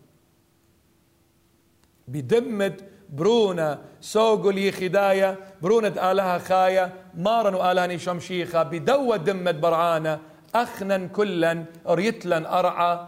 [2.07, 10.19] بدمد برونا سوقو لي خدايا برونا آلها خايا مارن آلهني شمشيخة بدوة دمد برعانة
[10.55, 13.07] أخنا كلا أريتلا أرعى.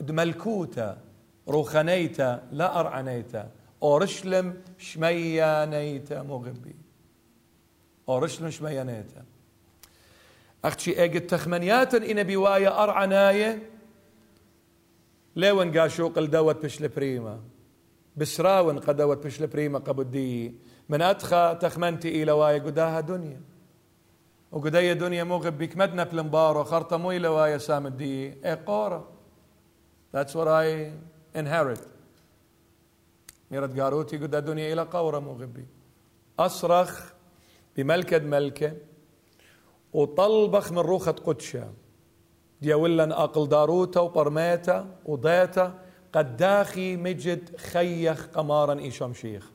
[0.00, 0.98] دملكوتا
[1.48, 3.50] روخنيتا لا أرعنيتا.
[3.82, 6.76] أورشلم شميانيتا مغبي.
[8.08, 9.24] أورشلم شميانيتا.
[10.64, 13.70] أختي أجد تخمنياتا إن بوايا أرعناية
[15.36, 17.40] ليون قاشوق الدوت بشل بريما
[18.16, 20.54] بسراون قدوت بشل بريما قبدي
[20.88, 23.40] من أدخى تخمنتي إلى وايا قداها دنيا.
[24.52, 26.64] وقدية دنيا مغب بك مدنا بلمبارو.
[26.64, 28.32] خرطة مو إلى وايا سام الدي
[28.66, 29.08] قورة.
[30.16, 30.92] That's what I
[31.38, 31.80] inherit.
[33.50, 35.66] ميرت قاروتي قد الدنيا إلى قورة مغبي
[36.38, 37.12] أصرخ
[37.76, 38.72] بملكة ملكة.
[39.94, 41.72] وطلبخ من روخة قدشة.
[42.62, 45.74] ديولن أقل داروتا وبرميتا وضيتا.
[46.12, 49.50] قد داخي مجد خيخ قمارا إيشام شيخ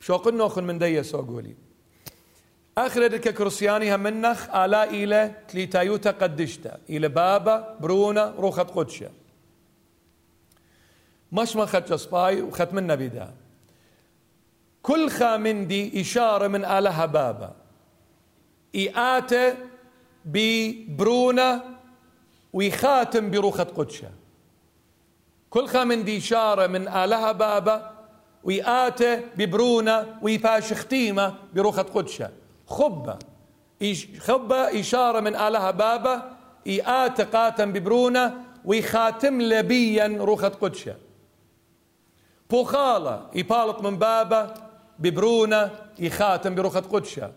[0.00, 1.54] شو قلنا من دي سوقولي
[2.78, 6.78] آخر دك كرسياني منخ آلا إلى تليتايوتا قدشتا.
[6.90, 9.10] إلى بابا برونا روخت قدشة.
[11.32, 13.34] مش ما خدش سباي وخت منا بدا
[14.82, 17.63] كل خامندي إشارة من آلها بابا.
[18.74, 19.54] إيآتة
[20.24, 21.64] ببرونا
[22.52, 24.10] ويخاتم بروخة قدشة.
[25.50, 27.90] كل خامندي إشارة من آلها بابا
[28.44, 32.30] ويآتة ببرونا ويفاش ختيمة بروخة قدشة.
[32.66, 33.18] خبة.
[34.18, 40.96] خبة إشارة من آلها بابا إيآت قاتم ببرونة ويخاتم لبيا روخة قدشة.
[42.50, 43.30] بوخالة.
[43.34, 44.54] يبالط من بابا
[44.98, 47.32] ببرونة يخاتم بروخة قدشة.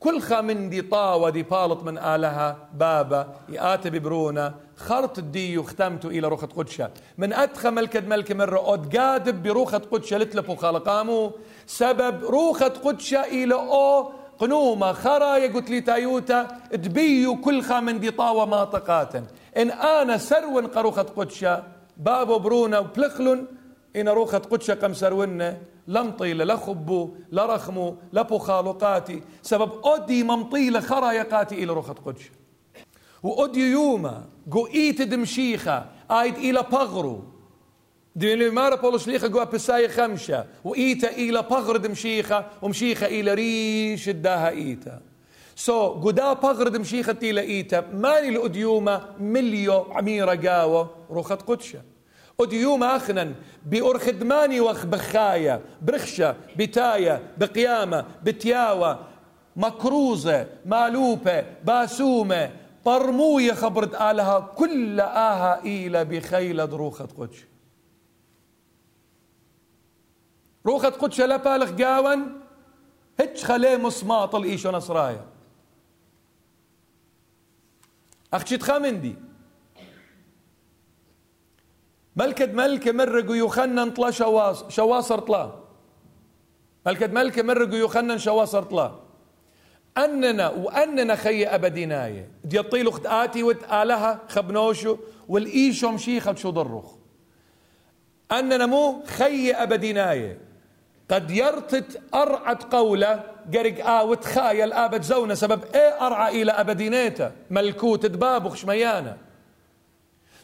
[0.00, 6.28] كل خامن دي طاوة دي بالط من آلها بابا يآت ببرونة خرط الدي ختمته إلى
[6.28, 6.90] روخة قدشة.
[7.18, 11.32] من أدخى ملكة ملك مرة أد قادب بروخة قدشة لتلفو خالقامو.
[11.66, 18.44] سبب روخة قدشة إلى أو قنومة خرايا قلت لي تايوتا تبيو كل خامن دي طاوة
[18.44, 19.24] ما طقاتا
[19.56, 21.62] إن أنا سرون قروخة قدشة
[21.96, 23.46] بابو برونا وبلخلن
[23.96, 25.58] إن روخة قدشة قم سرونة.
[25.90, 31.94] لم طيلة لا خبو لا رخمو لا بخالقاتي سبب أدي ممطيلة خرايا قاتي إلى روخة
[32.06, 32.30] قدشة
[33.22, 37.24] وأدي يوما قو إيت دمشيخة آيد إلى بغرو
[38.16, 40.44] دي مارا بولو شليخة قوى بساية خمشة.
[40.64, 45.00] وإيتا إلى بغرد مشيخة ومشيخة إلى ريش الداها إيتا.
[45.56, 51.82] سو so, قدا بغرد مشيخة إلى إيتا ماني الأديومة مليو عميرة قاوة روخة قدشة
[52.40, 53.34] أديومة أخنا
[53.66, 58.98] بأرخدماني وخ بخاية برخشة بتاية بقيامة بتياوة
[59.56, 62.52] مكروزة مالوبة باسومة
[62.86, 67.44] برموية خبرت آلها كل آها إلى بخيلة دروخة قدش
[70.66, 72.40] روخة قدشة لا بالغ قاون
[73.20, 75.24] هتش خليه مصماط الإيشو نصرايا
[78.34, 79.16] أخشي تخامندي
[82.20, 85.50] ملكة ملكة مرق يخنن طلا شواص شواصر طلا.
[86.86, 88.92] ملكة ملكة مرق يخنن شواصر طلا.
[89.98, 94.96] أننا وأننا خي أبديناية دي الطيل أخت آتي وتآلها خبنوشو
[95.28, 96.84] والإيشو مشيخة شو ضرخ.
[98.32, 100.38] أننا مو خي أبديناية
[101.10, 103.22] قد يرتت أرعت قولة
[103.54, 109.16] قرق آ وتخايل آبد زونة سبب إيه أرعى إلى أبدينيتا ملكوت دباب خشميانة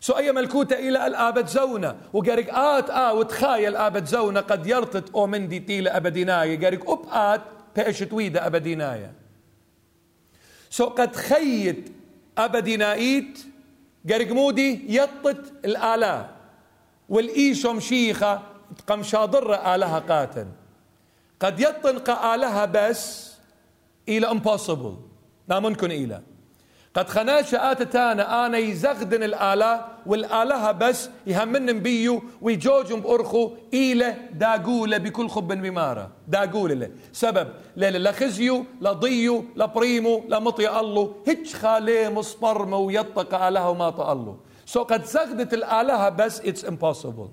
[0.01, 5.27] سو أي ملكوتة إلى الآبد زونة وقرق آت آ وتخايل آبد زونة قد يرتت أو
[5.27, 6.67] من دي تيلة أبديناية.
[6.67, 7.43] قرق أب آت
[7.77, 9.13] بيش تويدة أبديناية.
[10.71, 11.93] سو قد خيت
[12.39, 13.39] أبدينايت
[14.11, 16.31] قرق مودي يطت الآلاء
[17.09, 18.43] والإيشو مشيخة
[18.87, 20.47] قمشاضرة آلها قاتل.
[21.41, 23.33] قد يطنق آلها بس
[24.09, 24.97] إلى impossible.
[25.49, 26.23] لا ممكن إلى.
[26.97, 35.29] قد خناش آتتانا أنا يزغدن الآلة والآلهة بس يهمن بيو ويجوجم بأرخو إلى داقولة بكل
[35.29, 36.91] خب بمارة داقولة له.
[37.13, 41.15] سبب ليلة لا خزيو لا ضيو لا بريمو لا مطي الله.
[41.27, 44.37] هيج خالي مصبرم ويطق آلهة وما الله.
[44.67, 47.29] سو قد زغدت الآلهة بس it's impossible.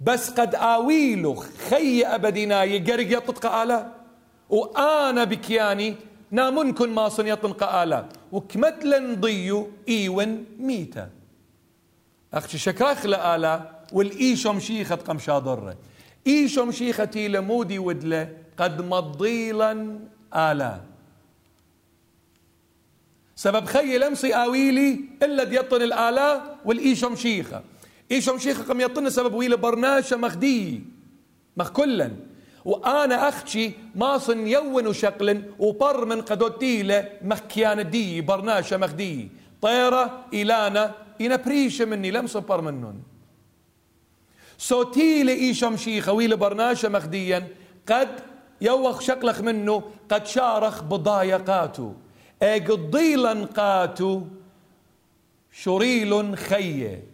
[0.00, 1.34] بس قد آويلو
[1.70, 3.86] خي أبدنا يقرق يطتق آلا
[4.50, 5.96] وأنا بكياني
[6.32, 11.10] نامنكن ما صن يطنق آلا وكمتلن ضيو إيون ميتا.
[12.34, 13.82] أختي شكراخ لآلا.
[13.92, 15.76] والإيشو مشيخة قم شاضرة
[16.26, 18.36] إيشو مشيختي لمودي ودلة.
[18.56, 19.98] قد مضيلا
[20.34, 20.80] آلا.
[23.36, 27.62] سبب خي لمسي آويلي إلا ديطن الآلا والإيشو مشيخة
[28.10, 30.84] إيشو مشيخة قم يطن سبب ويلا برناشة مخدي.
[31.56, 32.10] مخ كلا
[32.64, 39.28] وأنا أختي ماصن يون وشقل وبر من قدوتيلة مخيان دي برناشة مخدي
[39.62, 43.00] طيرة إلانا إنا بريشة مني لمس بر منن.
[44.58, 47.48] صوتيلة إيشو مشيخة ويلا برناشة مخديا
[47.88, 48.08] قد
[48.60, 51.94] يوخ شقلخ منه قد شارخ بضايقاته
[52.42, 54.22] اقضيلا قاتو
[55.52, 57.11] شريل خية.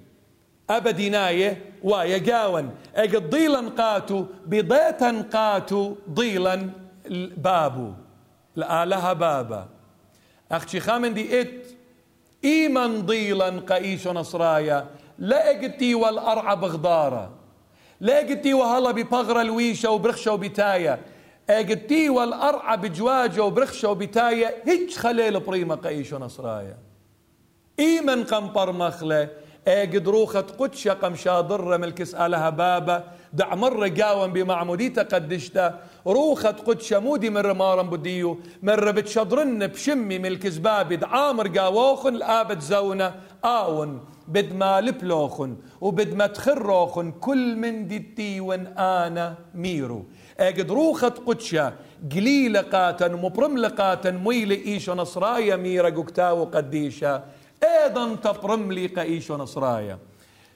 [0.70, 6.70] أبديناية ويقاون اقضيلا قاتو بضيتا قاتو ضيلا
[7.36, 7.92] بابو.
[8.56, 9.68] لآلها بابا.
[10.52, 11.66] أختي خامن دي إت
[12.44, 14.86] إيمن ضيلا قايش نصرايا
[15.18, 17.30] لا أقتي والأرعى بغدارة
[18.00, 20.98] لا أقتي وهلا ببغرة الويشة وبرخشة وبتاية
[21.50, 26.76] أقتي والأرعى بجواجة وبرخشة وبتاية هيج خليل بريمة قايش نصرايا
[27.78, 29.28] إيمن قمبر مخله
[29.68, 33.04] اجد روخة قدشة قم شاضرة ملكس آلها بابا.
[33.32, 35.78] دع مرة قاوم بمعموديتا قدشتا.
[36.06, 38.38] روخة قدشة مودي مرة مارم بديو.
[38.62, 40.96] مرة بتشضرن بشمي ملكس بابي.
[40.96, 43.14] دعامر قاووخن الآبد زونة
[43.44, 50.04] آون بد ما لبلوخن وبد ما تخروخن كل من دي تيون آنا ميرو.
[50.40, 51.72] اجد روخة قدشة
[52.12, 57.22] قليلة قاتا مبرم قاتا مويل إيشو نصرايا ميرا قكتاو قديشة
[57.64, 59.98] أيضا تبرم لي قايش ونصرايا.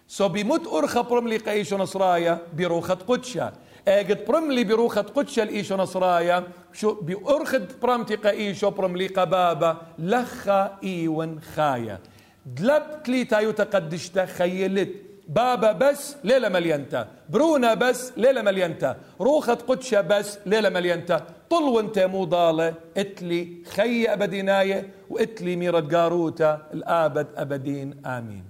[0.08, 3.52] سو بموت أرخة برم لي قايش ونصرايا بروخة قدشة.
[3.88, 6.44] أجد برم لي بروخة قدشة الإيش ونصرايا.
[6.72, 9.76] شو بأرخد برمتي قايش وبرم لي قبابة.
[9.98, 11.98] لخا إيون خايا.
[12.46, 15.11] دلبت لي تايو تقدشتا خيلت.
[15.34, 17.08] بابا بس ليلة مليانتا.
[17.30, 18.96] برونا بس ليلة مليانتا.
[19.20, 21.26] روخة قدشة بس ليلة مليانتا.
[21.50, 28.06] طل وانت مو ضالة اتلي خي أبديناية واتلي ميرة قاروتا الآبد أبدين.
[28.06, 28.44] آمين.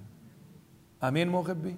[1.04, 1.76] آمين مو غبي؟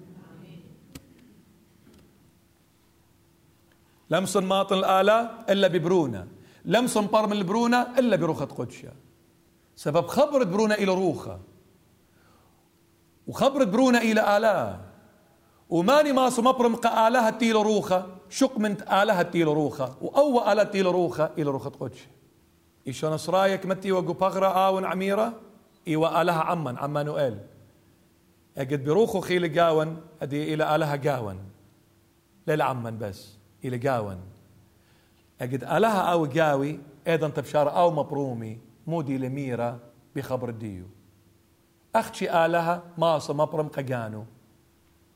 [4.09, 6.27] لمس ماطن الآلة إلا ببرونا
[6.65, 8.91] لمس برم البرونة إلا بروخة قدشة.
[9.75, 11.39] سبب خبرت برونا إلى روخة.
[13.27, 14.79] وخبرت برونا إلى آلاه
[15.69, 18.05] وماني ماسو مبرم آلها تيلو روخة.
[18.29, 19.95] شق من آلها تيلو روخة.
[20.01, 21.29] وأو آلها تيلو روخة.
[21.37, 22.07] إلى روخة قدش.
[22.87, 25.33] إيشو نصرايك متي وقو بغرة آون عميرة؟
[25.87, 27.37] إيوا آلها عمان عمانوئيل
[28.57, 31.39] أجد بروخو خيل قاون أدي إلى آلها قاون.
[32.47, 34.19] للعمان بس إلى قاون.
[35.41, 39.79] أجد آلها أو قاوي أيضا تبشار أو مبرومي مودي لميرة
[40.15, 40.85] بخبر الديو
[41.95, 44.25] أختي آلها ماصة مبرم قجانو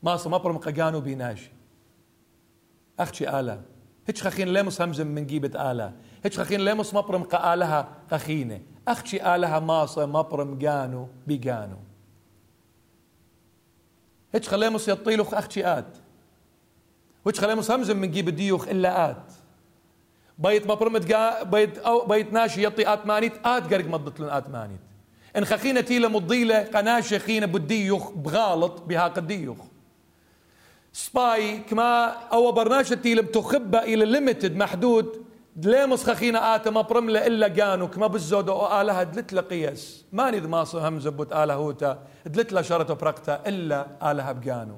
[0.04, 1.52] ماصة مبرم قجانو بيناشي
[3.00, 3.62] أختي آلة
[4.08, 5.94] هيش خخين لمس همزم من جيبة آلة
[6.24, 8.62] هيش خخين لمس مبرم قآلها خخينة.
[8.88, 11.78] أختي آلها ماصة مبرم جانو بيجانو
[14.34, 15.98] هيش خليمس يطيلو أختي آت.
[17.26, 19.32] وش خليمس همزم من جيب ديوخ إلا آت.
[20.38, 21.00] بيت مبرم
[21.44, 24.80] بيت أو بيت ناشي يطي آت مانيت آت قرق مضت لن آت مانيت.
[25.38, 29.58] إن خخينة تيلة مضيلة قناشة خينة بديوخ بغالط بها قديوخ
[30.94, 35.26] سباي كما أو برنامج تيلم تخبى إلى ليميتد محدود
[35.56, 40.66] دليمس آتا ما برملة إلا قانو كما بالزود أو آلها دلت قياس ما نيد ما
[40.74, 44.78] همزة بوت آلها هوتا دلت شرطة برقتا إلا آلها بقانو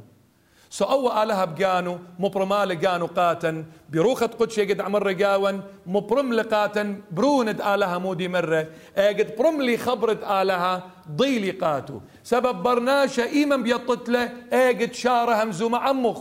[0.70, 7.62] سو أو آلها بقانو مبرمال قانو قاتن بروخة قدش قد عمر رقاون مبرم لقاتن بروند
[7.62, 8.68] آلها مودي مرة.
[8.98, 10.84] قد برم لي خبرت آلها
[11.16, 16.20] ضيلي قاتو سبب برناشة إيمن بيطت له قد شاره همزوم عمخ.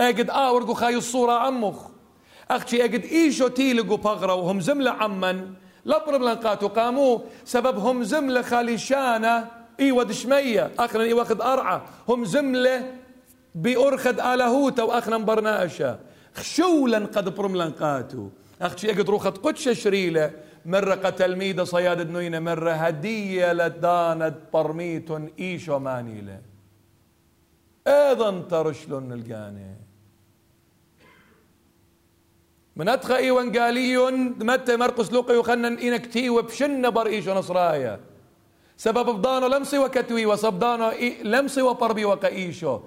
[0.00, 1.76] قد آورقو خاي الصورة عمخ.
[2.50, 5.54] أختي قد إيشو تيلقو بغرة وهم زملة عمن.
[5.86, 7.22] لبرم لنقاتو قامو.
[7.44, 9.48] سبب هم زملة خالي شانة
[9.80, 10.70] إيوة دشمية.
[10.78, 11.80] أخنا إيوة أرعى.
[12.08, 12.94] هم زملة
[13.54, 15.98] بأرخد آلهوتا وأخنا برناشا
[16.34, 18.28] خشولا قد برملن قاتو
[18.62, 20.30] أختي أقد روخت قدش شريلة.
[20.66, 25.08] مرة قتل ميدة صياد نوينة مرة هدية لدانت برميت
[25.38, 26.40] إيشو مانيلة.
[27.86, 29.76] أيضا ترشلن القاني
[32.76, 38.00] من أدخى إيوان متى مرقس لوقي وخنن إنك تي وبشن بر إيشو نصرايا.
[38.76, 40.92] سبب بضانو لمسي وكتوي وصبدانو
[41.24, 42.80] لمسي وبربي وكايشو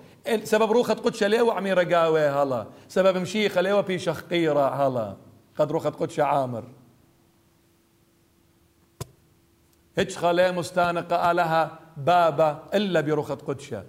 [0.44, 2.68] سبب روخة قدش ليو عمي رقاوي هلا.
[2.88, 5.18] سبب مشيخة ليو في شخقيرة هلا.
[5.58, 6.64] قد روخة قدش عامر.
[9.98, 13.84] هيش خلي مستانقة لها بابا إلا بروخة قدشة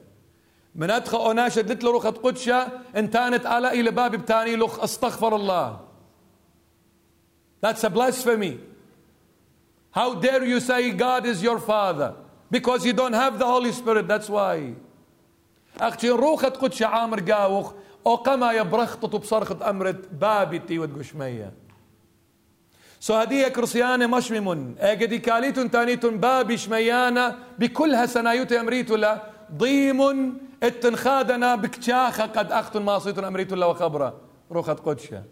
[0.75, 5.81] من أوناشة قلت له روخة قدشة انتانت على إلى باب بتاني لخ أستغفر الله
[7.63, 8.59] That's a blasphemy
[9.91, 12.15] How dare you say God is your father?
[12.51, 14.75] Because you don't have the Holy Spirit, that's why.
[15.81, 17.73] أختي روخة قدش عامر قاوخ
[18.07, 21.53] أو قما يبرخطط بصرخة أمرت بابي تي ودقشمية
[23.07, 29.23] سو هدية كرسيانة مش ممن اجدي كاليتون تانيتون بابي شميانة بكلها سنايوت أمريتو لا
[29.53, 34.21] ضيم اتنخادنا بكتشاخة قد أختن ماصيتون أمريتو لا وخبرة
[34.51, 35.23] روخة قدشة.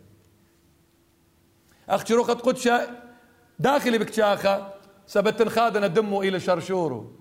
[1.89, 2.89] أختي روخة قدشة
[3.59, 4.75] داخلي بكشاخة
[5.07, 7.13] سبت خادنا دمه إلى شرشورو.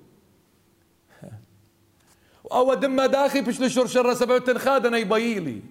[2.52, 5.62] أو دم داخل بشل شرشرة سبت خادنا يبيلي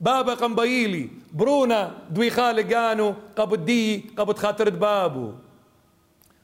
[0.00, 5.32] بابا قم بيلي برونا دوي خالق قانو قبض دي قبض خاطر بابو.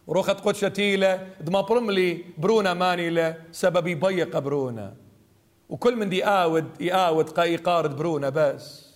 [0.08, 4.94] روخت قدش تيلة دما برملي برونا مانيلة سبب يبيق برونا.
[5.68, 8.86] وكل من دي يآود يآود يقارد برونا بس.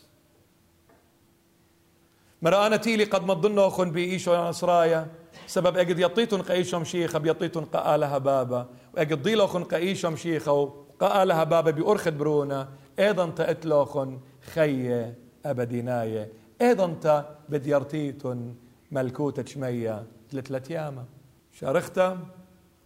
[2.42, 5.08] مرأنا تيلي قد ما ظنوا أخن بإيشو نصرايا
[5.46, 8.68] سبب أجد يطيتن قايشهم شيخة بيطيتن قالها بابا.
[8.94, 12.68] وأجد ضيلو أخن قايشهم شيخة وقالها بابا بأرخد برونا.
[12.98, 14.20] أيضا تأتلوخن
[14.55, 15.14] خية
[15.47, 16.28] أبديناية
[16.62, 18.55] أيضا تا بديرتيتن
[18.90, 21.05] ملكوتة شمية ثلاث ياما
[21.52, 22.18] شارختا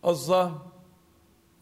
[0.05, 0.53] أزة.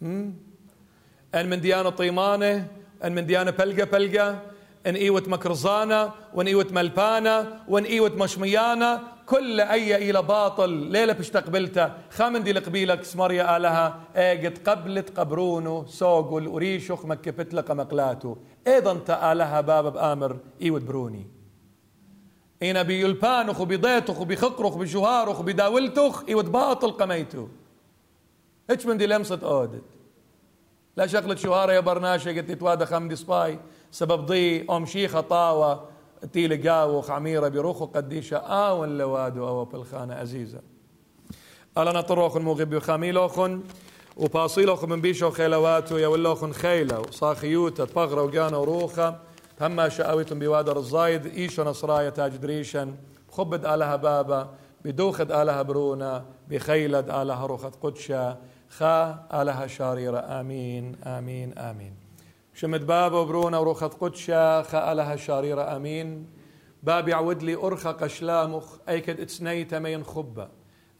[0.03, 2.67] أن من ديانة طيمانة
[3.05, 4.41] أن من ديانة بلقة بلقة.
[4.87, 11.99] أن إيوت مكرزانا وأن إيوت ملبانا وأن إيوت مشميانا كل أي إلى باطل ليلة بشتقبلتا
[12.11, 14.01] خامن دي القبيلة سمريا آلها.
[14.17, 15.87] أيقت قبلت قبرونو.
[15.87, 21.27] سوقل وريشخ مكفت لك مقلاتو أيضا تآلها باب بآمر ايوت بروني.
[22.63, 27.49] اينا بيلبانخ وبيضيتخ وبيخقرخ بجوهارخ وبداولتخ ايوت باطل قميتو.
[28.71, 29.85] إيش من دي لمسة أودت.
[30.97, 33.59] لا شغلة شوهارة يا برناشة قلت توادا خمدي سباي.
[33.91, 35.89] سبب ضي أم شيخة طاوة
[36.33, 40.61] تيل قاوخ عميرة بروخو قديشة آون لوادو أو بالخانة عزيزة
[41.79, 43.63] ألا نطروخن مغبي خاميلوخن.
[44.17, 49.19] وباصيلوخن من بيشو خيلواتو يولوخن خيلة وصاخيوتا تبغرة وقانا وروخة.
[49.61, 52.95] هما شأويتم بوادر الزايد إيشو نصرايا تاج دريشن.
[53.31, 54.49] خبد آلها بابا
[54.85, 58.37] بدوخد آلها برونا بخيلد آلها روخت قدشة.
[58.69, 61.95] خا آلها شاريرة آمين آمين آمين.
[62.55, 66.27] شمد بابا وبرونا وروخت قدشة خالها شاريرة أمين.
[66.83, 70.49] باب يعود لي أرخى قشلامخ أيكد إتسنيت مين خبة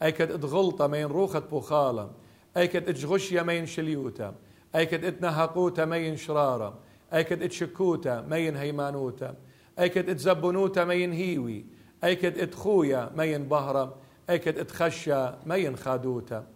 [0.03, 2.09] أيكد إتغلطة مين روخت بوخالة.
[2.57, 4.35] أيكد اتغشية مين شليوتا
[4.75, 6.79] أيكد اتنهقوتا مين شرارة
[7.13, 9.35] أيكد اتشكوتا مين هيمانوتا
[9.79, 11.65] أيكد اتزبنوتا مين هيوي
[12.03, 13.95] أيكد اتخويا مين بهرة
[14.29, 16.47] أيكد اتخشى مين خادوتا.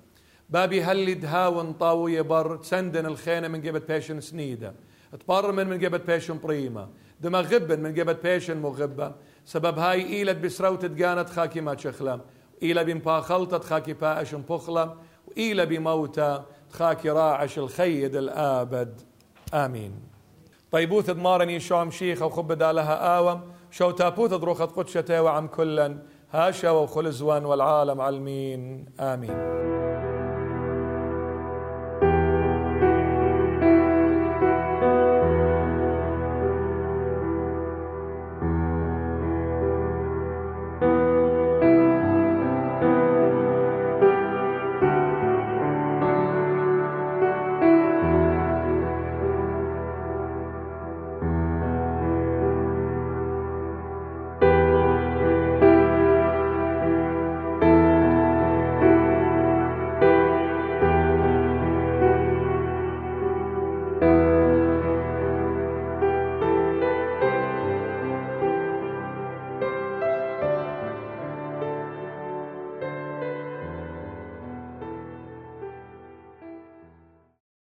[0.49, 4.73] بابي هلي دهاون طاوية بر تسندن الخينة من قبل بيشن سنيدة.
[5.19, 6.87] تبرمن من قبل بيشن بريمة.
[7.21, 9.15] دما غبن من قبل بيشن مغبة.
[9.45, 12.21] سبب هاي إيلت بسروت تقانت خاكي ما تشخلم
[12.63, 14.95] إيلا بمباخلت خاكي باش بخلم
[15.27, 19.01] وإيلا بموتى خاكي راعش الخيد الآبد.
[19.53, 19.93] آمين.
[20.71, 23.41] طيبوث دمارني شوم شيخة وخب دالها آوم
[23.71, 25.97] شو تابوث دروخت قدشة وعم كلا
[26.31, 28.85] هاشا وخلزوان والعالم علمين.
[28.99, 29.76] آمين.